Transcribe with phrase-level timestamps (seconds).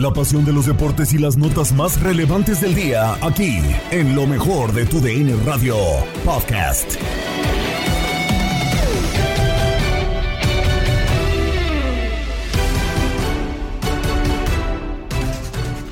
[0.00, 3.58] La pasión de los deportes y las notas más relevantes del día, aquí,
[3.90, 5.76] en lo mejor de tu DN Radio
[6.24, 6.94] Podcast.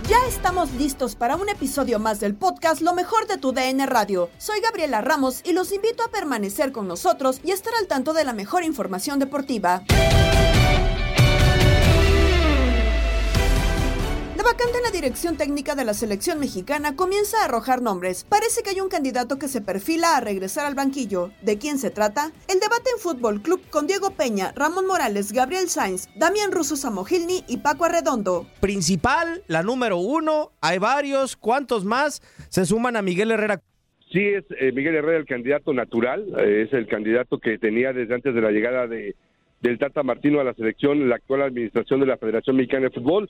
[0.09, 4.31] Ya estamos listos para un episodio más del podcast Lo mejor de tu DN Radio.
[4.39, 8.25] Soy Gabriela Ramos y los invito a permanecer con nosotros y estar al tanto de
[8.25, 9.83] la mejor información deportiva.
[14.39, 18.23] La vacante en la dirección técnica de la selección mexicana comienza a arrojar nombres.
[18.23, 21.33] Parece que hay un candidato que se perfila a regresar al banquillo.
[21.43, 22.31] ¿De quién se trata?
[22.47, 27.43] El debate en Fútbol Club con Diego Peña, Ramón Morales, Gabriel Sainz, Damián Russo Samogilni
[27.49, 28.47] y Paco Arredondo.
[28.61, 33.61] Principal, la número uno, hay varios, ¿cuántos más se suman a Miguel Herrera?
[34.13, 38.15] Sí, es eh, Miguel Herrera el candidato natural, eh, es el candidato que tenía desde
[38.15, 39.17] antes de la llegada de,
[39.63, 43.29] del Tata Martino a la selección, la actual administración de la Federación Mexicana de Fútbol.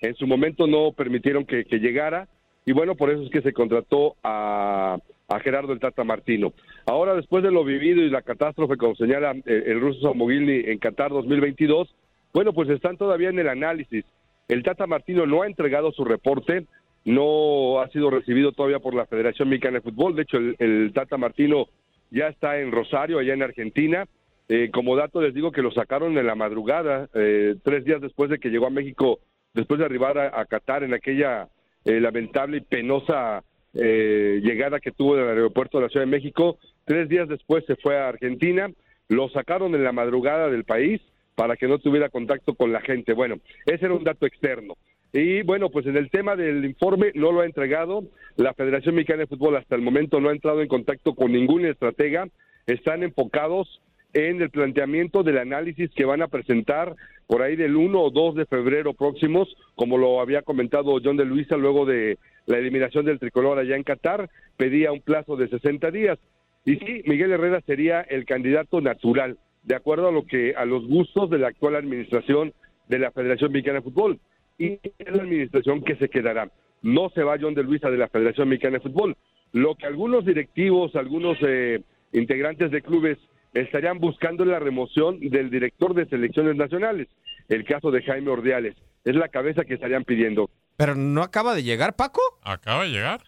[0.00, 2.28] En su momento no permitieron que, que llegara
[2.66, 4.98] y bueno, por eso es que se contrató a,
[5.42, 6.52] Gerardo el Tata Martino.
[6.86, 10.78] Ahora, después de lo vivido y la catástrofe, como señala el, el ruso Samogilny en
[10.78, 11.94] Qatar 2022,
[12.34, 14.04] bueno, pues están todavía en el análisis.
[14.48, 16.66] El Tata Martino no ha entregado su reporte,
[17.04, 20.16] no ha sido recibido todavía por la Federación Mexicana de Fútbol.
[20.16, 21.68] De hecho, el, el Tata Martino
[22.10, 24.06] ya está en Rosario, allá en Argentina.
[24.48, 28.30] Eh, como dato les digo que lo sacaron en la madrugada, eh, tres días después
[28.30, 29.20] de que llegó a México
[29.54, 31.48] después de arribar a, a Qatar en aquella
[31.84, 33.42] eh, lamentable y penosa
[33.74, 36.58] eh, llegada que tuvo del aeropuerto de la Ciudad de México.
[36.84, 38.70] Tres días después se fue a Argentina,
[39.08, 41.00] lo sacaron en la madrugada del país
[41.34, 43.12] para que no tuviera contacto con la gente.
[43.12, 44.76] Bueno, ese era un dato externo.
[45.12, 48.04] Y bueno, pues en el tema del informe no lo ha entregado.
[48.36, 51.64] La Federación Mexicana de Fútbol hasta el momento no ha entrado en contacto con ningún
[51.64, 52.28] estratega.
[52.66, 53.80] Están enfocados
[54.12, 58.34] en el planteamiento del análisis que van a presentar por ahí del 1 o 2
[58.34, 63.20] de febrero próximos, como lo había comentado John de Luisa luego de la eliminación del
[63.20, 66.18] tricolor allá en Qatar, pedía un plazo de 60 días.
[66.64, 70.86] Y sí, Miguel Herrera sería el candidato natural, de acuerdo a lo que a los
[70.86, 72.52] gustos de la actual administración
[72.88, 74.18] de la Federación Mexicana de Fútbol.
[74.58, 76.50] Y es la administración que se quedará.
[76.82, 79.16] No se va John de Luisa de la Federación Mexicana de Fútbol.
[79.52, 81.80] Lo que algunos directivos, algunos eh,
[82.12, 83.18] integrantes de clubes
[83.54, 87.08] estarían buscando la remoción del director de selecciones nacionales,
[87.48, 88.76] el caso de Jaime Ordiales.
[89.04, 90.50] Es la cabeza que estarían pidiendo.
[90.76, 92.20] ¿Pero no acaba de llegar, Paco?
[92.42, 93.20] Acaba de llegar.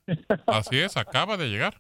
[0.46, 1.74] Así es, acaba de llegar.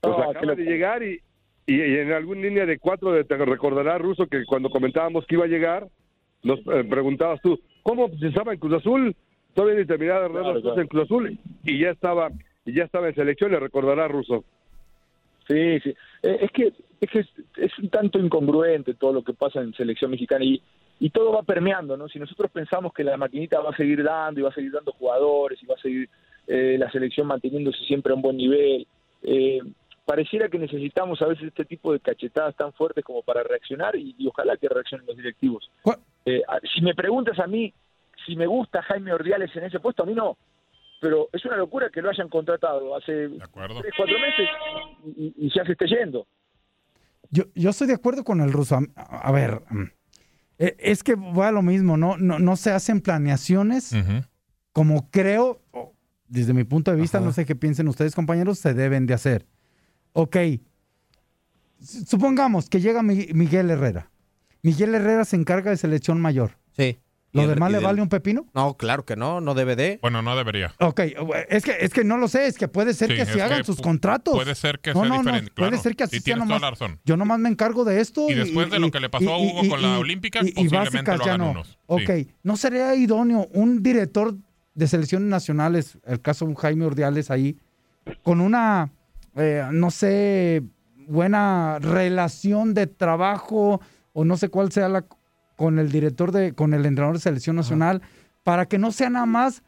[0.00, 1.20] Pues acaba de llegar y,
[1.66, 5.36] y, y en alguna línea de cuatro de, te recordará, Ruso, que cuando comentábamos que
[5.36, 5.88] iba a llegar,
[6.42, 9.16] nos eh, preguntabas tú, ¿cómo se estaba en Cruz Azul?
[9.54, 10.80] Todavía ni terminaba de claro, claro.
[10.80, 12.30] en Cruz Azul y ya estaba
[12.66, 14.44] y ya estaba en selección, le recordará Ruso.
[15.48, 15.94] Sí, sí.
[16.24, 17.26] Eh, es que es que es,
[17.56, 20.62] es, un tanto incongruente todo lo que pasa en selección mexicana y,
[20.98, 22.08] y todo va permeando, ¿no?
[22.08, 24.92] Si nosotros pensamos que la maquinita va a seguir dando y va a seguir dando
[24.92, 26.08] jugadores y va a seguir
[26.46, 28.86] eh, la selección manteniéndose siempre a un buen nivel,
[29.22, 29.60] eh,
[30.06, 34.14] pareciera que necesitamos a veces este tipo de cachetadas tan fuertes como para reaccionar y,
[34.18, 35.70] y ojalá que reaccionen los directivos.
[36.24, 36.42] Eh,
[36.74, 37.72] si me preguntas a mí
[38.24, 40.36] si me gusta Jaime Ordiales en ese puesto, a mí no.
[41.00, 43.28] Pero es una locura que lo hayan contratado hace
[43.82, 44.48] tres, cuatro meses
[45.16, 46.26] y, y- ya se esté yendo.
[47.30, 48.78] Yo, yo estoy de acuerdo con el ruso.
[48.96, 49.82] A, a ver, mm,
[50.58, 52.16] eh, es que va a lo mismo, ¿no?
[52.16, 53.92] No, no se hacen planeaciones
[54.72, 55.60] como creo,
[56.26, 59.46] desde mi punto de vista, no sé qué piensen ustedes, compañeros, se deben de hacer.
[60.14, 60.36] Ok,
[61.80, 64.10] supongamos que llega Mi- Miguel Herrera.
[64.62, 66.52] Miguel Herrera se encarga de selección mayor.
[66.72, 66.98] Sí.
[67.34, 68.46] ¿Lo demás y le vale un pepino?
[68.54, 69.98] No, claro que no, no debe de.
[70.00, 70.72] Bueno, no debería.
[70.80, 71.00] Ok,
[71.48, 73.58] es que, es que no lo sé, es que puede ser Sí, que se hagan
[73.58, 74.34] que sus contratos.
[74.34, 76.44] puede ser que No, sea no, no, diferente, Puede ser que así Y sea tienes
[76.46, 76.62] toda nomás.
[76.62, 77.00] la razón.
[77.04, 78.30] Yo nomás me encargo de esto.
[78.30, 81.24] Y después de lo que le pasó a Hugo con la Olímpica, posiblemente básicas lo
[81.24, 81.50] ya hagan no.
[81.50, 81.66] unos.
[81.68, 81.74] Sí.
[81.86, 82.10] Ok,
[82.44, 84.34] ¿no sería idóneo un director
[84.74, 87.58] de selecciones nacionales, el caso de Jaime Urdiales ahí,
[88.22, 88.90] con una,
[89.36, 90.62] eh, no sé,
[91.06, 93.80] buena relación de trabajo
[94.12, 95.04] o no sé cuál sea la
[95.56, 98.02] con el director de, con el entrenador de selección nacional,
[98.42, 99.62] para que no sea nada más,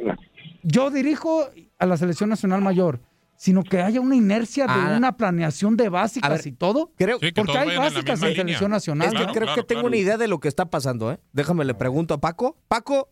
[0.62, 1.48] yo dirijo
[1.78, 3.00] a la selección nacional mayor,
[3.38, 4.94] sino que haya una inercia de Ah.
[4.96, 6.90] una planeación de básicas ver, y todo.
[6.96, 9.08] Creo, Sí, que porque hay en básicas en selección nacional.
[9.08, 9.88] Es que Claro, creo claro, que tengo claro.
[9.88, 11.18] una idea de lo que está pasando, ¿eh?
[11.34, 12.56] Déjame le pregunto a Paco.
[12.66, 13.10] Paco,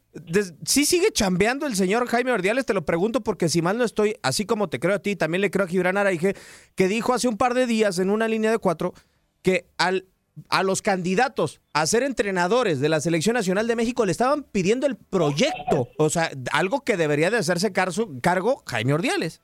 [0.64, 2.64] ¿sí sigue chambeando el señor Jaime Ordiales?
[2.64, 5.42] Te lo pregunto porque si mal no estoy, así como te creo a ti, también
[5.42, 6.34] le creo a Gibran Araige,
[6.74, 8.94] que dijo hace un par de días en una línea de cuatro
[9.42, 10.06] que al,
[10.48, 14.86] a los candidatos a ser entrenadores de la Selección Nacional de México le estaban pidiendo
[14.86, 15.88] el proyecto.
[15.96, 19.42] O sea, algo que debería de hacerse cargo Jaime Ordiales.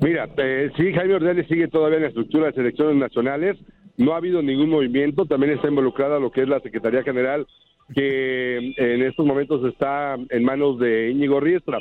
[0.00, 3.56] Mira, eh, sí, Jaime Ordeles sigue todavía en la estructura de selecciones nacionales.
[3.96, 5.26] No ha habido ningún movimiento.
[5.26, 7.46] También está involucrada lo que es la Secretaría General,
[7.94, 11.78] que eh, en estos momentos está en manos de Íñigo Riestra.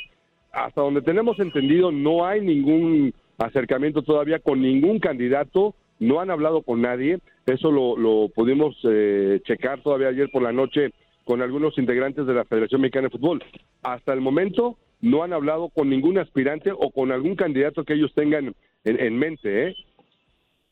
[0.51, 5.75] Hasta donde tenemos entendido, no hay ningún acercamiento todavía con ningún candidato.
[5.99, 7.19] No han hablado con nadie.
[7.45, 12.33] Eso lo, lo pudimos eh, checar todavía ayer por la noche con algunos integrantes de
[12.33, 13.43] la Federación Mexicana de Fútbol.
[13.83, 18.11] Hasta el momento no han hablado con ningún aspirante o con algún candidato que ellos
[18.15, 19.75] tengan en, en mente, ¿eh?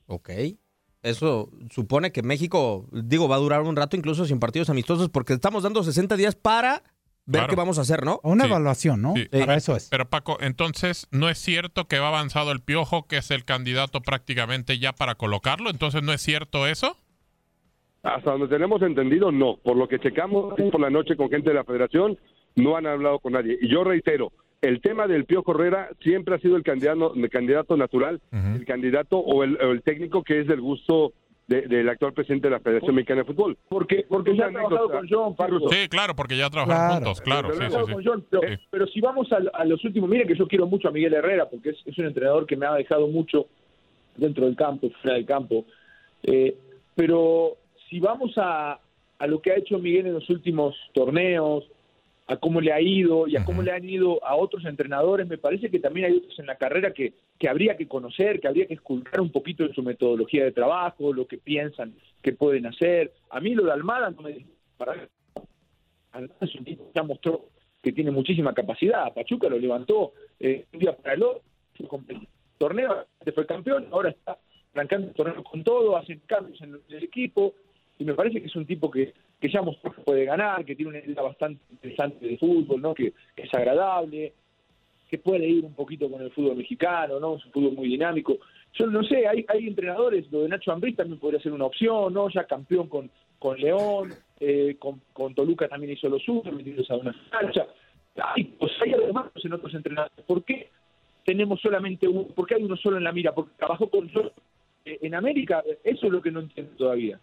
[0.07, 0.29] Ok.
[1.03, 5.33] Eso supone que México, digo, va a durar un rato incluso sin partidos amistosos porque
[5.33, 6.81] estamos dando 60 días para
[7.25, 7.47] ver Claro.
[7.49, 8.19] qué vamos a hacer, ¿no?
[8.23, 8.49] Una Sí.
[8.49, 9.13] evaluación, ¿no?
[9.15, 9.25] Sí.
[9.25, 9.89] Para eso es.
[9.89, 14.01] Pero Paco, entonces, ¿no es cierto que va avanzado el Piojo, que es el candidato
[14.01, 15.69] prácticamente ya para colocarlo?
[15.69, 16.97] Entonces, ¿no es cierto eso?
[18.03, 19.57] Hasta donde tenemos entendido, no.
[19.57, 22.19] Por lo que checamos por la noche con gente de la federación,
[22.55, 23.57] no han hablado con nadie.
[23.59, 24.31] Y yo reitero,
[24.61, 29.17] el tema del Pío Herrera siempre ha sido el candidato, el candidato natural, el candidato
[29.17, 31.13] o el, o el técnico que es del gusto
[31.47, 33.57] de- del actual presidente de la Federación Mexicana de Fútbol.
[33.69, 35.69] Porque, porque ya ha trabajado con John, Paco.
[35.69, 37.05] Sí, claro, porque ya trabajaron Claro.
[37.05, 37.47] juntos, claro.
[37.49, 37.93] Sí, sí, Trabajado sí.
[37.93, 38.63] con John, pero, Sí.
[38.71, 41.47] pero si vamos a, a los últimos, mire que yo quiero mucho a Miguel Herrera
[41.49, 43.47] porque es, es un entrenador que me ha dejado mucho
[44.17, 45.65] dentro del campo, fuera del campo.
[46.23, 46.57] Eh,
[46.95, 47.57] pero
[47.89, 48.79] si vamos a,
[49.19, 51.65] a lo que ha hecho Miguel en los últimos torneos,
[52.27, 55.37] a cómo le ha ido y a cómo le han ido a otros entrenadores, me
[55.37, 58.65] parece que también hay otros en la carrera que, que habría que conocer, que habría
[58.65, 61.93] que esculcar un poquito en su metodología de trabajo, lo que piensan
[62.23, 63.13] que pueden hacer.
[63.29, 64.45] A mí lo de Almada no me
[64.77, 65.07] para
[66.11, 67.49] Almada es un tipo que ya mostró
[67.83, 69.13] que tiene muchísima capacidad.
[69.13, 71.43] Pachuca lo levantó eh, un día para el otro,
[71.87, 72.31] competitivo.
[72.57, 74.39] torneo, antes fue campeón, ahora está
[74.73, 77.53] arrancando el torneo con todo, hacen cambios en el equipo,
[77.99, 79.13] y me parece que es un tipo que,
[79.45, 82.95] que ya mostró que puede ganar, que tiene una idea bastante interesante de fútbol, ¿no?
[82.95, 84.33] que, es agradable,
[85.07, 87.35] que puede ir un poquito con el fútbol mexicano, ¿no?
[87.35, 88.39] Es un fútbol muy dinámico.
[88.73, 92.11] Yo no sé, hay, hay entrenadores, lo de Nacho Ambriz también podría ser una opción,
[92.11, 92.27] ¿no?
[92.29, 96.97] Ya campeón con, con León, eh, con, con Toluca también hizo lo suyo, metiéndose a
[96.97, 97.67] una cancha.
[98.15, 100.25] Hay, pues hay además en otros entrenadores.
[100.25, 100.69] ¿Por qué
[101.23, 102.23] tenemos solamente uno?
[102.29, 103.31] ¿Por qué hay uno solo en la mira?
[103.31, 104.31] Porque trabajó con yo
[104.85, 107.19] eh, en América, eso es lo que no entiendo todavía.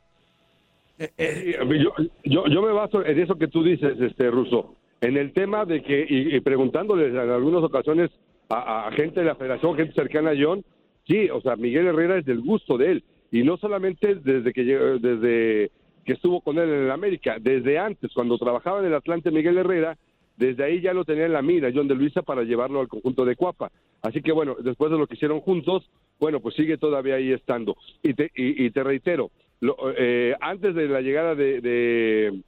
[1.18, 1.92] Eh, Yo,
[2.24, 5.82] yo, yo me baso en eso que tú dices, este Ruso, en el tema de
[5.82, 8.10] que, y, y preguntándoles en algunas ocasiones
[8.48, 10.64] a, a gente de la federación, gente cercana a John,
[11.06, 14.62] sí, o sea, Miguel Herrera es del gusto de él, y no solamente desde que
[14.64, 15.70] desde
[16.04, 19.58] que estuvo con él en el América, desde antes, cuando trabajaba en el Atlante Miguel
[19.58, 19.96] Herrera,
[20.36, 23.24] desde ahí ya lo tenía en la mira John de Luisa para llevarlo al conjunto
[23.24, 23.70] de Cuapa.
[24.02, 27.76] Así que bueno, después de lo que hicieron juntos, bueno, pues sigue todavía ahí estando.
[28.02, 29.30] Y te, y, y te reitero,
[29.62, 32.42] lo- eh, antes de la llegada de, de-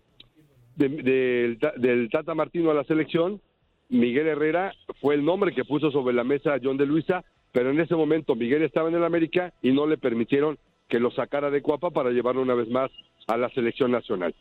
[0.77, 3.41] de- del del Tata Martino a la selección,
[3.89, 7.71] Miguel Herrera fue el nombre que puso sobre la mesa a John de Luisa, pero
[7.71, 11.51] en ese momento Miguel estaba en el América y no le permitieron que lo sacara
[11.51, 12.91] de Cuapa para llevarlo una vez más
[13.29, 14.35] a la selección nacional.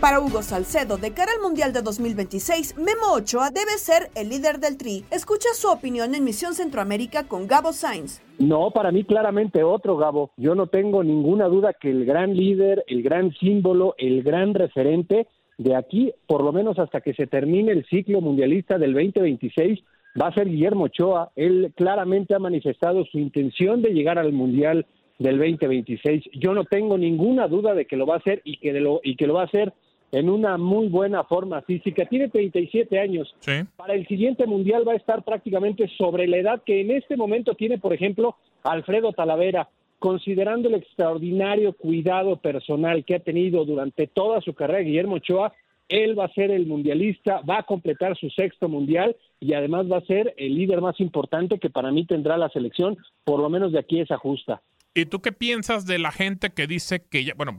[0.00, 4.58] Para Hugo Salcedo, de cara al Mundial de 2026, Memo Ochoa debe ser el líder
[4.58, 5.04] del Tri.
[5.10, 8.22] Escucha su opinión en Misión Centroamérica con Gabo Sainz.
[8.38, 10.30] No, para mí claramente otro, Gabo.
[10.38, 15.26] Yo no tengo ninguna duda que el gran líder, el gran símbolo, el gran referente
[15.58, 19.80] de aquí, por lo menos hasta que se termine el ciclo mundialista del 2026,
[20.18, 21.30] va a ser Guillermo Ochoa.
[21.36, 24.86] Él claramente ha manifestado su intención de llegar al Mundial
[25.18, 26.24] del 2026.
[26.32, 29.02] Yo no tengo ninguna duda de que lo va a hacer y que, de lo,
[29.04, 29.74] y que lo va a hacer
[30.12, 32.04] en una muy buena forma física.
[32.06, 33.34] Tiene 37 años.
[33.76, 37.54] Para el siguiente mundial va a estar prácticamente sobre la edad que en este momento
[37.54, 39.68] tiene, por ejemplo, Alfredo Talavera.
[39.98, 45.52] Considerando el extraordinario cuidado personal que ha tenido durante toda su carrera Guillermo Ochoa,
[45.90, 49.98] él va a ser el mundialista, va a completar su sexto mundial y además va
[49.98, 53.72] a ser el líder más importante que para mí tendrá la selección, por lo menos
[53.72, 54.62] de aquí esa justa.
[54.94, 57.54] ¿Y tú qué piensas de la gente que dice que ya, bueno,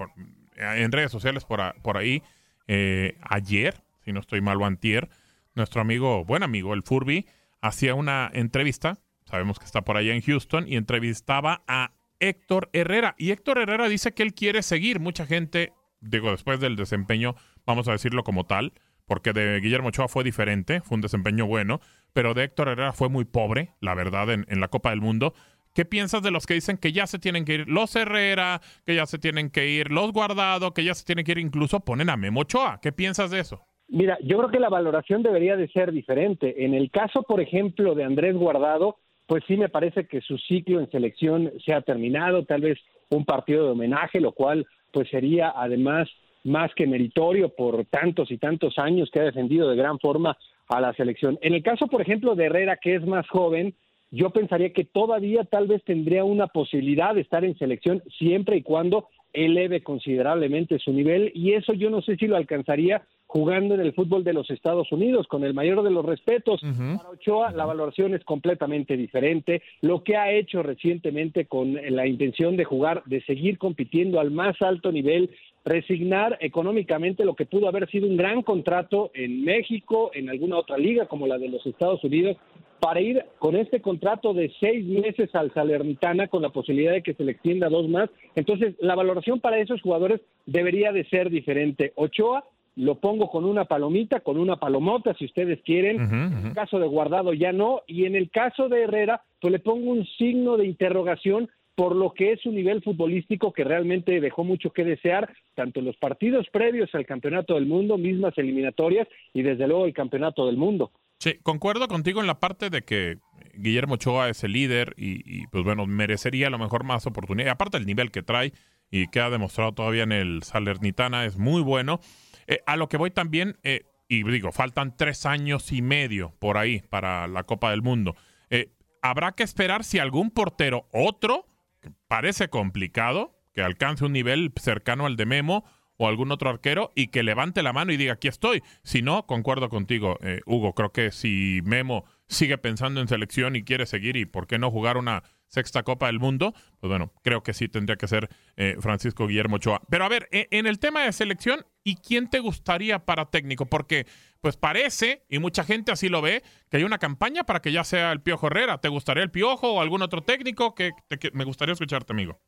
[0.56, 2.24] en redes sociales por, por ahí,
[2.68, 5.10] eh, ayer, si no estoy mal o antier,
[5.56, 7.28] nuestro amigo, buen amigo, el Furby,
[7.62, 13.16] hacía una entrevista, sabemos que está por allá en Houston, y entrevistaba a Héctor Herrera.
[13.18, 15.00] Y Héctor Herrera dice que él quiere seguir.
[15.00, 18.74] Mucha gente, digo, después del desempeño, vamos a decirlo como tal,
[19.06, 21.82] porque de Guillermo Ochoa fue diferente, fue un desempeño bueno,
[22.14, 25.34] pero de Héctor Herrera fue muy pobre, la verdad, en, en la Copa del Mundo.
[25.74, 28.96] ¿Qué piensas de los que dicen que ya se tienen que ir los Herrera, que
[28.96, 32.10] ya se tienen que ir los Guardado, que ya se tienen que ir incluso ponen
[32.10, 32.80] a Memo Ochoa?
[32.82, 33.62] ¿Qué piensas de eso?
[33.88, 36.66] Mira, yo creo que la valoración debería de ser diferente.
[36.66, 38.98] En el caso, por ejemplo, de Andrés Guardado,
[39.28, 42.78] pues sí me parece que su ciclo en selección se ha terminado, tal vez
[43.10, 46.10] un partido de homenaje, lo cual pues sería además
[46.44, 50.38] más que meritorio por tantos y tantos años que ha defendido de gran forma
[50.68, 51.38] a la selección.
[51.42, 53.76] En el caso, por ejemplo, de Herrera, que es más joven,
[54.12, 58.62] yo pensaría que todavía tal vez tendría una posibilidad de estar en selección siempre y
[58.62, 63.80] cuando eleve considerablemente su nivel y eso yo no sé si lo alcanzaría jugando en
[63.80, 66.60] el fútbol de los Estados Unidos, con el mayor de los respetos.
[66.62, 69.62] Para Ochoa la valoración es completamente diferente.
[69.80, 74.62] Lo que ha hecho recientemente con la intención de jugar, de seguir compitiendo al más
[74.62, 75.30] alto nivel,
[75.64, 80.78] resignar económicamente lo que pudo haber sido un gran contrato en México, en alguna otra
[80.78, 82.36] liga como la de los Estados Unidos,
[82.82, 87.14] para ir con este contrato de seis meses al Salernitana con la posibilidad de que
[87.14, 88.10] se le extienda dos más.
[88.36, 91.94] Entonces, la valoración para esos jugadores debería de ser diferente.
[91.96, 92.44] Ochoa
[92.76, 96.02] lo pongo con una palomita, con una palomota, si ustedes quieren.
[96.02, 97.84] En el caso de Guardado ya no.
[97.86, 102.14] Y en el caso de Herrera, pues le pongo un signo de interrogación por lo
[102.14, 106.48] que es su nivel futbolístico que realmente dejó mucho que desear, tanto en los partidos
[106.52, 110.92] previos al Campeonato del Mundo, mismas eliminatorias y desde luego el Campeonato del Mundo.
[111.22, 113.20] Sí, concuerdo contigo en la parte de que
[113.54, 117.52] Guillermo Ochoa es el líder y, pues bueno, merecería a lo mejor más oportunidad.
[117.52, 118.54] Aparte el nivel que trae
[118.90, 122.00] y que ha demostrado todavía en el Salernitana es muy bueno.
[122.48, 126.58] Eh, a lo que voy también, eh, y digo, faltan tres años y medio por
[126.58, 128.16] ahí para la Copa del Mundo.
[128.50, 128.72] Eh,
[129.04, 131.46] habrá que esperar si algún portero, otro,
[131.84, 135.66] que parece complicado, que alcance un nivel cercano al de Memo,
[136.02, 138.64] o algún otro arquero y que levante la mano y diga aquí estoy.
[138.84, 140.74] Si no, concuerdo contigo, eh, Hugo.
[140.74, 144.72] Creo que si Memo sigue pensando en selección y quiere seguir y por qué no
[144.72, 148.78] jugar una sexta Copa del Mundo, pues bueno, creo que sí tendría que ser eh,
[148.80, 149.82] Francisco Guillermo Ochoa.
[149.92, 153.68] Pero a ver, e, en el tema de selección, ¿y quién te gustaría para técnico?
[153.68, 154.08] Porque
[154.40, 156.42] pues parece, y mucha gente así lo ve,
[156.72, 158.80] que hay una campaña para que ya sea el Piojo Herrera.
[158.80, 160.74] ¿Te gustaría el Piojo o algún otro técnico?
[160.74, 160.94] que
[161.34, 162.40] me gustaría escucharte, amigo.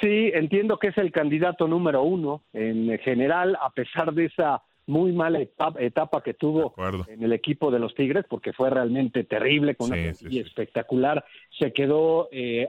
[0.00, 5.12] Sí, entiendo que es el candidato número uno en general, a pesar de esa muy
[5.12, 6.74] mala etapa, que tuvo
[7.08, 11.24] en el equipo de los Tigres, porque fue realmente terrible, con una espectacular,
[11.58, 12.68] se quedó eh,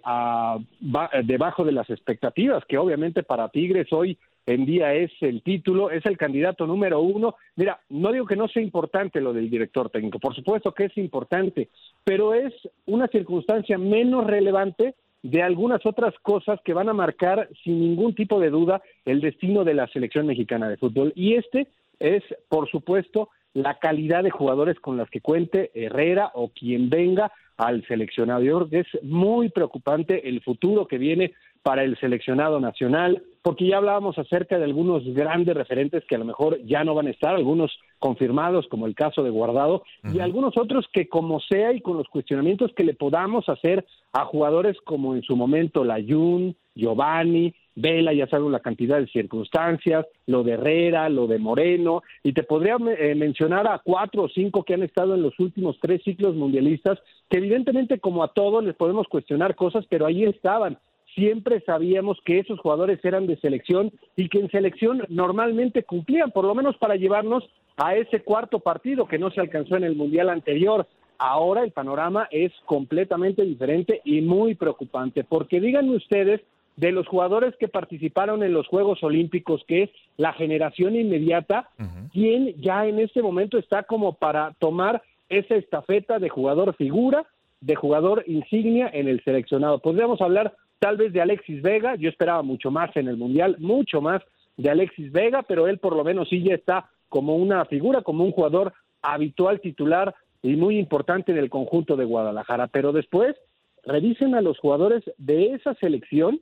[1.24, 6.06] debajo de las expectativas, que obviamente para Tigres hoy en día es el título, es
[6.06, 7.36] el candidato número uno.
[7.56, 10.98] Mira, no digo que no sea importante lo del director técnico, por supuesto que es
[10.98, 11.70] importante,
[12.04, 12.54] pero es
[12.86, 18.40] una circunstancia menos relevante de algunas otras cosas que van a marcar sin ningún tipo
[18.40, 21.12] de duda el destino de la selección mexicana de fútbol.
[21.16, 21.68] Y este
[22.00, 27.32] es, por supuesto, la calidad de jugadores con las que cuente Herrera o quien venga
[27.58, 28.68] al seleccionado.
[28.72, 34.58] es muy preocupante el futuro que viene para el seleccionado nacional, porque ya hablábamos acerca
[34.58, 38.68] de algunos grandes referentes que a lo mejor ya no van a estar, algunos confirmados,
[38.68, 42.72] como el caso de Guardado, y algunos otros que como sea y con los cuestionamientos
[42.76, 48.52] que le podamos hacer a jugadores como en su momento Layun, Giovanni, Vela, ya sabemos
[48.52, 53.68] la cantidad de circunstancias, lo de Herrera, lo de Moreno, y te podría eh, mencionar
[53.68, 58.00] a cuatro o cinco que han estado en los últimos tres ciclos mundialistas, que evidentemente
[58.00, 60.78] como a todos les podemos cuestionar cosas, pero ahí estaban.
[61.16, 66.46] Siempre sabíamos que esos jugadores eran de selección y que en selección normalmente cumplían, por
[66.46, 70.30] lo menos para llevarnos a ese cuarto partido que no se alcanzó en el Mundial
[70.30, 70.86] anterior.
[71.18, 76.42] Ahora el panorama es completamente diferente y muy preocupante, porque díganme ustedes
[76.76, 81.70] de los jugadores que participaron en los Juegos Olímpicos, que es la generación inmediata,
[82.14, 87.26] ¿quién ya en este momento está como para tomar esa estafeta de jugador figura,
[87.60, 89.80] de jugador insignia en el seleccionado?
[89.80, 94.00] Podríamos hablar tal vez de Alexis Vega, yo esperaba mucho más en el Mundial, mucho
[94.00, 94.22] más
[94.56, 98.24] de Alexis Vega, pero él por lo menos sí ya está como una figura, como
[98.24, 102.68] un jugador habitual titular y muy importante del conjunto de Guadalajara.
[102.68, 103.36] Pero después,
[103.84, 106.42] revisen a los jugadores de esa selección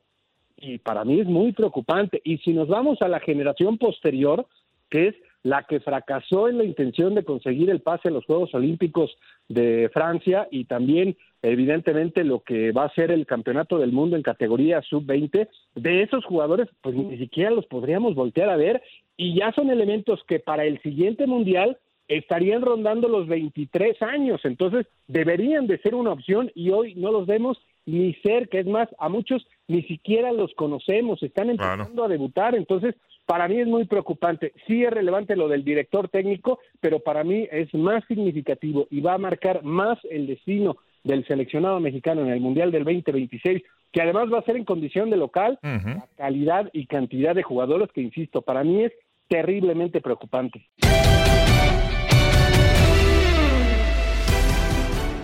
[0.57, 2.21] y para mí es muy preocupante.
[2.23, 4.45] Y si nos vamos a la generación posterior,
[4.89, 5.15] que es
[5.47, 9.89] la que fracasó en la intención de conseguir el pase a los Juegos Olímpicos de
[9.93, 14.81] Francia y también evidentemente lo que va a ser el Campeonato del Mundo en categoría
[14.81, 18.83] sub-20, de esos jugadores pues ni siquiera los podríamos voltear a ver
[19.15, 21.77] y ya son elementos que para el siguiente Mundial
[22.09, 27.25] estarían rondando los 23 años, entonces deberían de ser una opción y hoy no los
[27.25, 32.53] vemos ni cerca, es más, a muchos ni siquiera los conocemos, están empezando a debutar,
[32.53, 34.53] entonces para mí es muy preocupante.
[34.67, 39.13] Sí es relevante lo del director técnico, pero para mí es más significativo y va
[39.13, 44.31] a marcar más el destino del seleccionado mexicano en el Mundial del 2026, que además
[44.31, 48.41] va a ser en condición de local, la calidad y cantidad de jugadores que, insisto,
[48.41, 48.91] para mí es
[49.29, 50.65] terriblemente preocupante.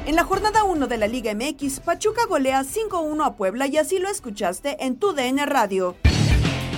[0.06, 4.00] En la jornada 1 de la Liga MX, Pachuca golea 5-1 a Puebla y así
[4.00, 5.96] lo escuchaste en tu DN Radio.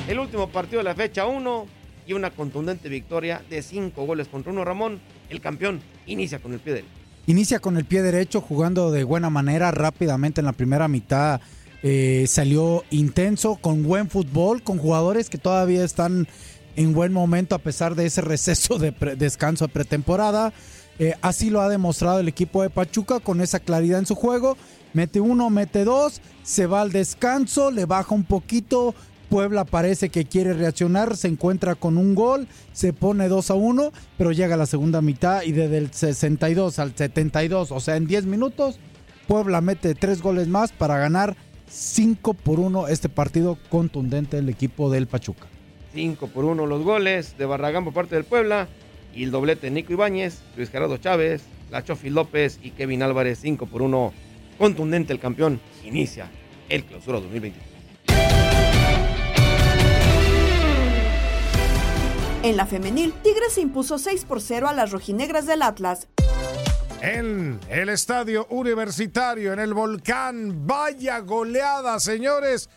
[0.08, 1.66] El último partido de la fecha 1
[2.06, 5.00] y una contundente victoria de 5 goles contra uno Ramón.
[5.30, 6.92] El campeón inicia con el pie derecho.
[7.26, 11.42] Inicia con el pie derecho jugando de buena manera rápidamente en la primera mitad.
[11.88, 16.28] eh, salió intenso, con buen fútbol, con jugadores que todavía están
[16.76, 20.52] en buen momento a pesar de ese receso de pre- descanso de pretemporada.
[21.00, 24.58] Eh, así lo ha demostrado el equipo de Pachuca con esa claridad en su juego.
[24.94, 28.96] Mete uno, mete dos, se va al descanso, le baja un poquito.
[29.30, 33.92] Puebla parece que quiere reaccionar, se encuentra con un gol, se pone 2 a 1,
[34.18, 38.28] pero llega la segunda mitad y desde el 62 al 72, o sea, en 10
[38.28, 38.80] minutos,
[39.28, 41.36] Puebla mete tres goles más para ganar
[41.68, 45.48] 5 por 1 este partido contundente del equipo del Pachuca.
[45.94, 48.68] 5 por 1 los goles de Barragán por parte del Puebla
[49.16, 53.66] y el doblete de Nico Ibáñez, Luis Gerardo Chávez, Lachofi López y Kevin Álvarez 5
[53.66, 54.14] por 1
[54.58, 56.30] contundente el campeón inicia
[56.70, 57.76] el clausura 2023.
[62.44, 66.08] En la femenil, Tigres se impuso 6 por 0 a las rojinegras del Atlas.
[67.02, 72.70] En el estadio universitario, en el volcán, vaya goleada, señores.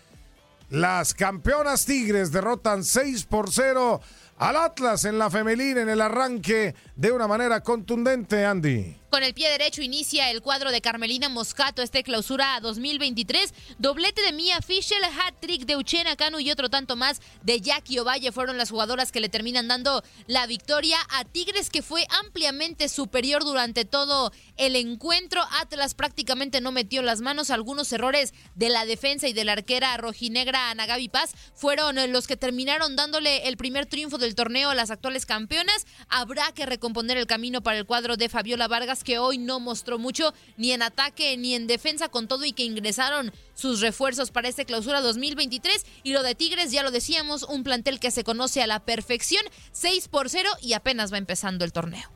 [0.70, 4.00] Las campeonas Tigres derrotan 6 por 0
[4.38, 8.96] al Atlas en la femenil en el arranque de una manera contundente, Andy.
[9.10, 13.54] Con el pie derecho inicia el cuadro de Carmelina Moscato este clausura 2023.
[13.78, 18.32] Doblete de Mia Fischel, hat-trick de Uchena Canu y otro tanto más de Jackie Ovalle
[18.32, 23.44] fueron las jugadoras que le terminan dando la victoria a Tigres que fue ampliamente superior
[23.44, 25.42] durante todo el encuentro.
[25.58, 27.48] Atlas prácticamente no metió las manos.
[27.48, 32.26] Algunos errores de la defensa y de la arquera rojinegra Ana Gaby Paz fueron los
[32.26, 35.86] que terminaron dándole el primer triunfo del torneo a las actuales campeonas.
[36.10, 39.98] Habrá que recomponer el camino para el cuadro de Fabiola Vargas que hoy no mostró
[39.98, 44.48] mucho ni en ataque ni en defensa con todo y que ingresaron sus refuerzos para
[44.48, 48.62] este clausura 2023 y lo de Tigres ya lo decíamos, un plantel que se conoce
[48.62, 52.10] a la perfección, 6 por 0 y apenas va empezando el torneo.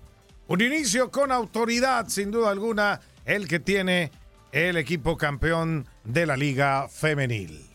[0.48, 4.10] Un inicio con autoridad, sin duda alguna, el que tiene
[4.52, 7.71] el equipo campeón de la Liga Femenil.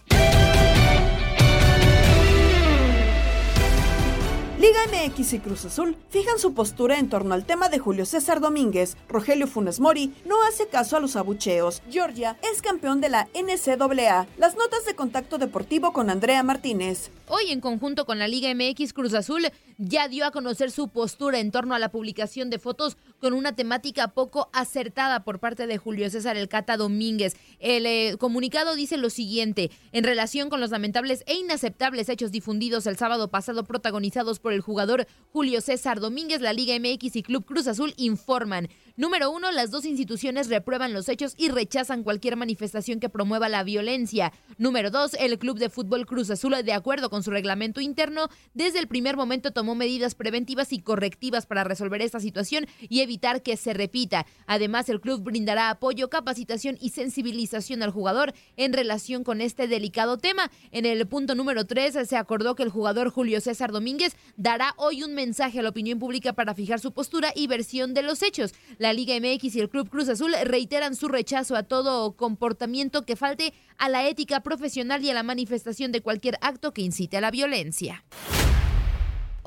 [4.68, 8.42] Liga MX y Cruz Azul fijan su postura en torno al tema de Julio César
[8.42, 8.98] Domínguez.
[9.08, 11.82] Rogelio Funes Mori no hace caso a los abucheos.
[11.90, 14.28] Georgia es campeón de la NCAA.
[14.38, 17.12] Las notas de contacto deportivo con Andrea Martínez.
[17.30, 21.40] Hoy, en conjunto con la Liga MX Cruz Azul, ya dio a conocer su postura
[21.40, 25.78] en torno a la publicación de fotos con una temática poco acertada por parte de
[25.78, 27.36] Julio César El Cata Domínguez.
[27.60, 32.88] El eh, comunicado dice lo siguiente: en relación con los lamentables e inaceptables hechos difundidos
[32.88, 37.46] el sábado pasado, protagonizados por el jugador Julio César Domínguez, la Liga MX y Club
[37.46, 38.70] Cruz Azul informan.
[39.00, 43.64] Número uno, las dos instituciones reprueban los hechos y rechazan cualquier manifestación que promueva la
[43.64, 44.34] violencia.
[44.58, 48.80] Número dos, el Club de Fútbol Cruz Azul, de acuerdo con su reglamento interno, desde
[48.80, 53.56] el primer momento tomó medidas preventivas y correctivas para resolver esta situación y evitar que
[53.56, 54.26] se repita.
[54.48, 60.18] Además, el club brindará apoyo, capacitación y sensibilización al jugador en relación con este delicado
[60.18, 60.50] tema.
[60.72, 65.04] En el punto número tres, se acordó que el jugador Julio César Domínguez dará hoy
[65.04, 68.56] un mensaje a la opinión pública para fijar su postura y versión de los hechos.
[68.94, 73.54] Liga MX y el Club Cruz Azul reiteran su rechazo a todo comportamiento que falte
[73.78, 77.32] a la ética profesional y a la manifestación de cualquier acto que incite a la
[77.32, 78.04] violencia.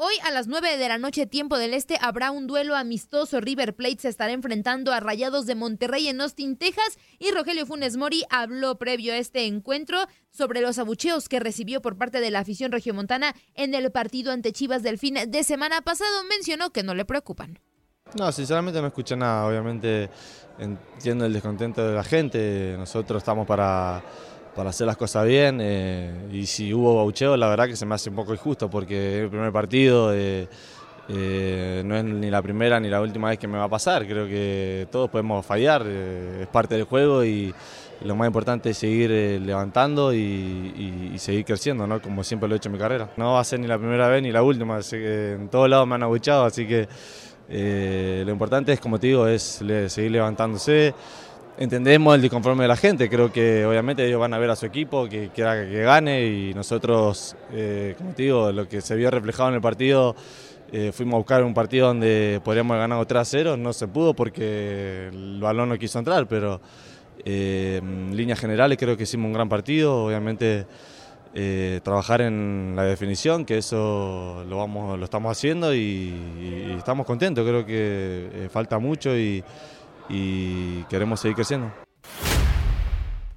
[0.03, 3.39] Hoy a las 9 de la noche, tiempo del este, habrá un duelo amistoso.
[3.39, 6.97] River Plate se estará enfrentando a Rayados de Monterrey en Austin, Texas.
[7.19, 11.99] Y Rogelio Funes Mori habló previo a este encuentro sobre los abucheos que recibió por
[11.99, 16.25] parte de la afición regiomontana en el partido ante Chivas del fin de semana pasado.
[16.31, 17.59] Mencionó que no le preocupan.
[18.19, 19.47] No, sinceramente no escuché nada.
[19.47, 20.11] Obviamente
[20.59, 22.75] entiendo el descontento de la gente.
[22.79, 24.03] Nosotros estamos para
[24.55, 25.59] para hacer las cosas bien.
[25.61, 29.19] Eh, y si hubo baucheo, la verdad que se me hace un poco injusto porque
[29.19, 30.13] es el primer partido.
[30.15, 30.49] Eh,
[31.09, 34.07] eh, no es ni la primera ni la última vez que me va a pasar.
[34.07, 37.53] Creo que todos podemos fallar, es parte del juego y
[38.03, 42.01] lo más importante es seguir levantando y, seguir creciendo, ¿no?
[42.01, 43.11] como siempre lo he hecho en mi carrera.
[43.17, 45.69] No va a ser ni la primera vez ni la última, así que en todos
[45.69, 46.89] lados me han abuchado, así que
[47.51, 50.95] lo importante es, como te digo, es seguir levantándose.
[51.59, 53.11] Entendemos el disconforme de la gente.
[53.11, 56.25] Creo que obviamente ellos van a ver a su equipo, que quiera que gane.
[56.25, 60.17] Y nosotros, eh, como te digo, lo que se vio reflejado en el partido,
[60.73, 63.89] eh, fuimos a buscar un partido donde podríamos haber ganado 3 a 0, no se
[63.89, 66.61] pudo porque el balón no quiso entrar, pero
[67.25, 70.67] eh, en líneas generales creo que hicimos un gran partido, obviamente
[71.83, 77.65] trabajar en la definición, que eso lo, vamos, lo estamos haciendo y estamos contentos, creo
[77.65, 79.45] que falta mucho y
[80.11, 81.73] y queremos seguir creciendo.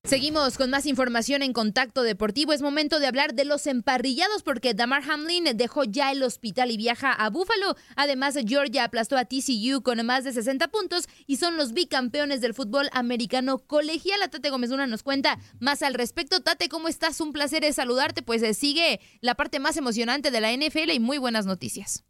[0.05, 2.51] Seguimos con más información en Contacto Deportivo.
[2.51, 6.77] Es momento de hablar de los emparrillados porque Damar Hamlin dejó ya el hospital y
[6.77, 7.77] viaja a Buffalo.
[7.95, 12.53] Además, Georgia aplastó a TCU con más de 60 puntos y son los bicampeones del
[12.53, 14.19] fútbol americano colegial.
[14.29, 16.41] Tate Gómez Luna nos cuenta más al respecto.
[16.41, 17.21] Tate, ¿cómo estás?
[17.21, 18.23] Un placer saludarte.
[18.23, 22.03] Pues eh, sigue la parte más emocionante de la NFL y muy buenas noticias.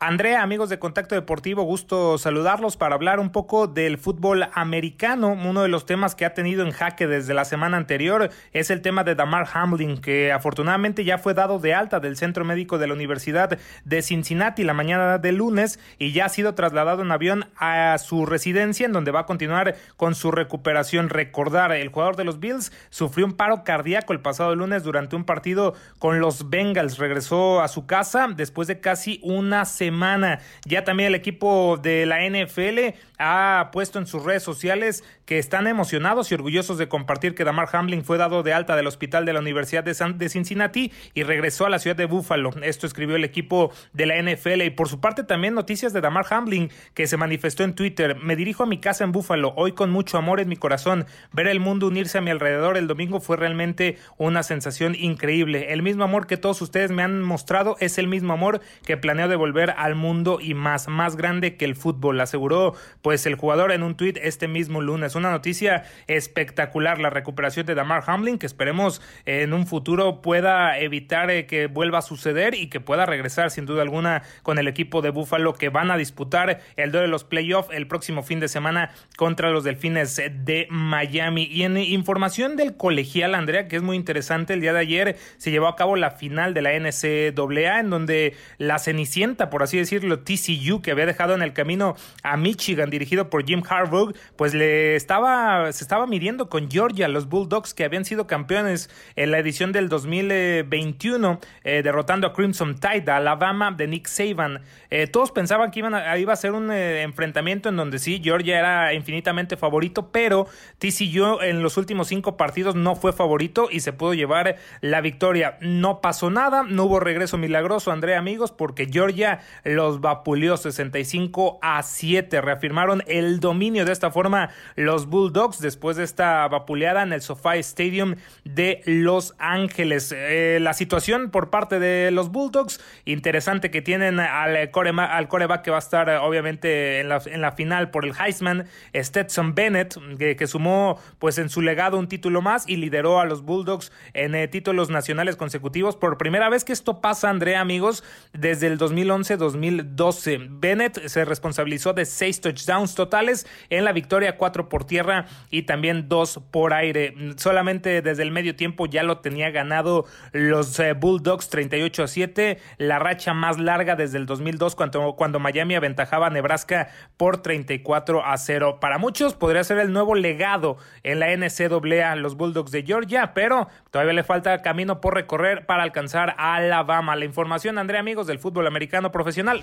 [0.00, 5.32] Andrea, amigos de Contacto Deportivo, gusto saludarlos para hablar un poco del fútbol americano.
[5.32, 8.80] Uno de los temas que ha tenido en jaque desde la semana anterior es el
[8.80, 12.86] tema de Damar Hamlin, que afortunadamente ya fue dado de alta del centro médico de
[12.86, 17.46] la Universidad de Cincinnati la mañana del lunes y ya ha sido trasladado en avión
[17.56, 21.08] a su residencia en donde va a continuar con su recuperación.
[21.08, 25.24] Recordar, el jugador de los Bills sufrió un paro cardíaco el pasado lunes durante un
[25.24, 26.98] partido con los Bengals.
[26.98, 30.40] Regresó a su casa después de casi una semana semana.
[30.66, 35.66] Ya también el equipo de la NFL ha puesto en sus redes sociales que están
[35.66, 39.32] emocionados y orgullosos de compartir que Damar Hamlin fue dado de alta del hospital de
[39.32, 42.50] la Universidad de, de Cincinnati y regresó a la ciudad de Buffalo.
[42.62, 46.26] Esto escribió el equipo de la NFL y por su parte también noticias de Damar
[46.30, 48.16] Hamlin que se manifestó en Twitter.
[48.16, 51.06] Me dirijo a mi casa en Buffalo, hoy con mucho amor en mi corazón.
[51.32, 55.72] Ver el mundo unirse a mi alrededor el domingo fue realmente una sensación increíble.
[55.72, 59.28] El mismo amor que todos ustedes me han mostrado es el mismo amor que planeo
[59.28, 62.74] devolver al mundo y más, más grande que el fútbol, aseguró
[63.12, 68.04] el jugador en un tuit este mismo lunes una noticia espectacular, la recuperación de Damar
[68.06, 72.80] Hamlin, que esperemos en un futuro pueda evitar eh, que vuelva a suceder y que
[72.80, 76.92] pueda regresar sin duda alguna con el equipo de Buffalo que van a disputar el
[76.92, 81.44] duelo de los playoffs el próximo fin de semana contra los Delfines de Miami.
[81.50, 85.50] Y en información del colegial, Andrea, que es muy interesante, el día de ayer se
[85.50, 90.20] llevó a cabo la final de la NCAA en donde la Cenicienta, por así decirlo,
[90.20, 94.96] TCU, que había dejado en el camino a Michigan, dirigido por Jim Harbaugh, pues le
[94.96, 99.72] estaba, se estaba midiendo con Georgia, los Bulldogs que habían sido campeones en la edición
[99.72, 104.62] del 2021, eh, derrotando a Crimson Tide, a Alabama de Nick Saban.
[104.90, 108.20] Eh, todos pensaban que iban a, iba a ser un eh, enfrentamiento en donde sí,
[108.22, 110.46] Georgia era infinitamente favorito, pero
[110.78, 115.58] TCU en los últimos cinco partidos no fue favorito y se pudo llevar la victoria.
[115.60, 121.82] No pasó nada, no hubo regreso milagroso, Andrea, amigos, porque Georgia los vapuleó 65 a
[121.82, 122.40] 7.
[122.40, 127.58] Reafirmaron el dominio de esta forma los Bulldogs después de esta vapuleada en el SoFi
[127.58, 130.14] Stadium de Los Ángeles.
[130.16, 135.76] Eh, la situación por parte de los Bulldogs, interesante que tienen al, coreback que va
[135.76, 140.98] a estar obviamente en la, en la final por el Heisman, Stetson Bennett, que, sumó
[141.18, 144.88] pues en su legado un título más y lideró a los Bulldogs en eh, títulos
[144.88, 145.96] nacionales consecutivos.
[145.96, 150.46] Por primera vez que esto pasa, Andrea, amigos, desde el 2011 2012.
[150.50, 156.08] Bennett se responsabilizó de seis touchdowns totales en la victoria, cuatro por tierra y también
[156.08, 157.14] dos por aire.
[157.36, 162.58] Solamente desde el medio tiempo ya lo tenía ganado los eh, Bulldogs 38 a 7,
[162.78, 168.24] la racha más larga desde el 2002 cuando, cuando Miami aventajaba a Nebraska por 34
[168.24, 168.78] a 0.
[168.80, 173.68] Para muchos podría ser el nuevo legado en la NCAA los Bulldogs de Georgia, pero
[173.90, 177.16] todavía le falta camino por recorrer para alcanzar a Alabama.
[177.16, 179.62] La información, André, amigos del fútbol americano profesional.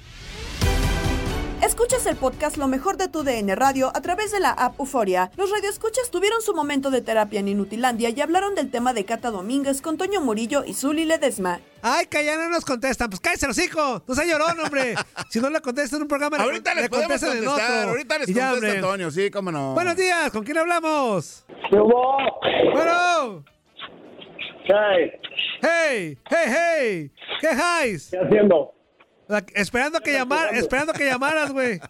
[1.63, 5.29] Escuchas el podcast Lo mejor de tu DN Radio a través de la app Euforia.
[5.37, 9.29] Los radioescuchas tuvieron su momento de terapia en Inutilandia y hablaron del tema de Cata
[9.29, 11.59] Domínguez con Toño Murillo y Zuli Ledesma.
[11.83, 13.09] Ay, que ya no nos contestan.
[13.09, 14.01] Pues cállese los hijos.
[14.07, 14.95] No se llorón, hombre.
[15.29, 17.77] Si no le contestan en un programa, Ahorita le les podemos contestan en contestar.
[17.79, 17.89] otro.
[17.91, 18.71] Ahorita les ya, contesta hombre.
[18.71, 19.73] Antonio, sí, cómo no.
[19.75, 21.45] Buenos días, ¿con quién hablamos?
[21.71, 22.17] hubo?
[22.73, 23.45] Bueno.
[24.65, 25.11] Hey.
[25.61, 27.11] Hey, hey, hey.
[27.39, 28.09] ¿Qué haces?
[28.11, 28.73] ¿Qué haciendo?
[29.55, 31.79] Esperando que llamar, esperando que llamaras, güey.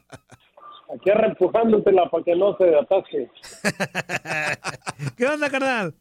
[0.94, 3.30] Aquí reempujándotela para que no se atasque.
[5.18, 5.94] ¿Qué onda, carnal?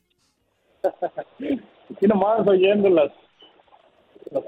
[0.83, 3.13] Aquí nomás oyendo las...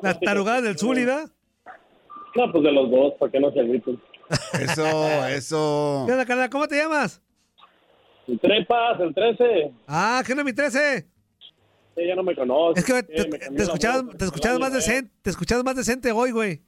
[0.02, 1.26] Las tarugadas del Zuli, ¿da?
[2.34, 4.00] No, pues de los dos, para que no se agüiten.
[4.60, 6.04] Eso, eso.
[6.06, 6.50] ¿Qué onda, carnal?
[6.50, 7.22] ¿Cómo te llamas?
[8.26, 9.72] El Trepas, el 13.
[9.86, 11.06] Ah, ¿qué no mi 13?
[11.94, 12.80] Sí, ya no me conoce.
[12.80, 16.30] Es que te, te la escuchabas, te escuchabas más decente, te escuchabas más decente hoy,
[16.32, 16.62] güey.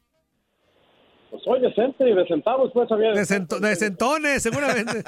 [1.35, 3.11] Pues soy decente y de centavos, pues, había...
[3.11, 5.03] De, cento- de centones, seguramente.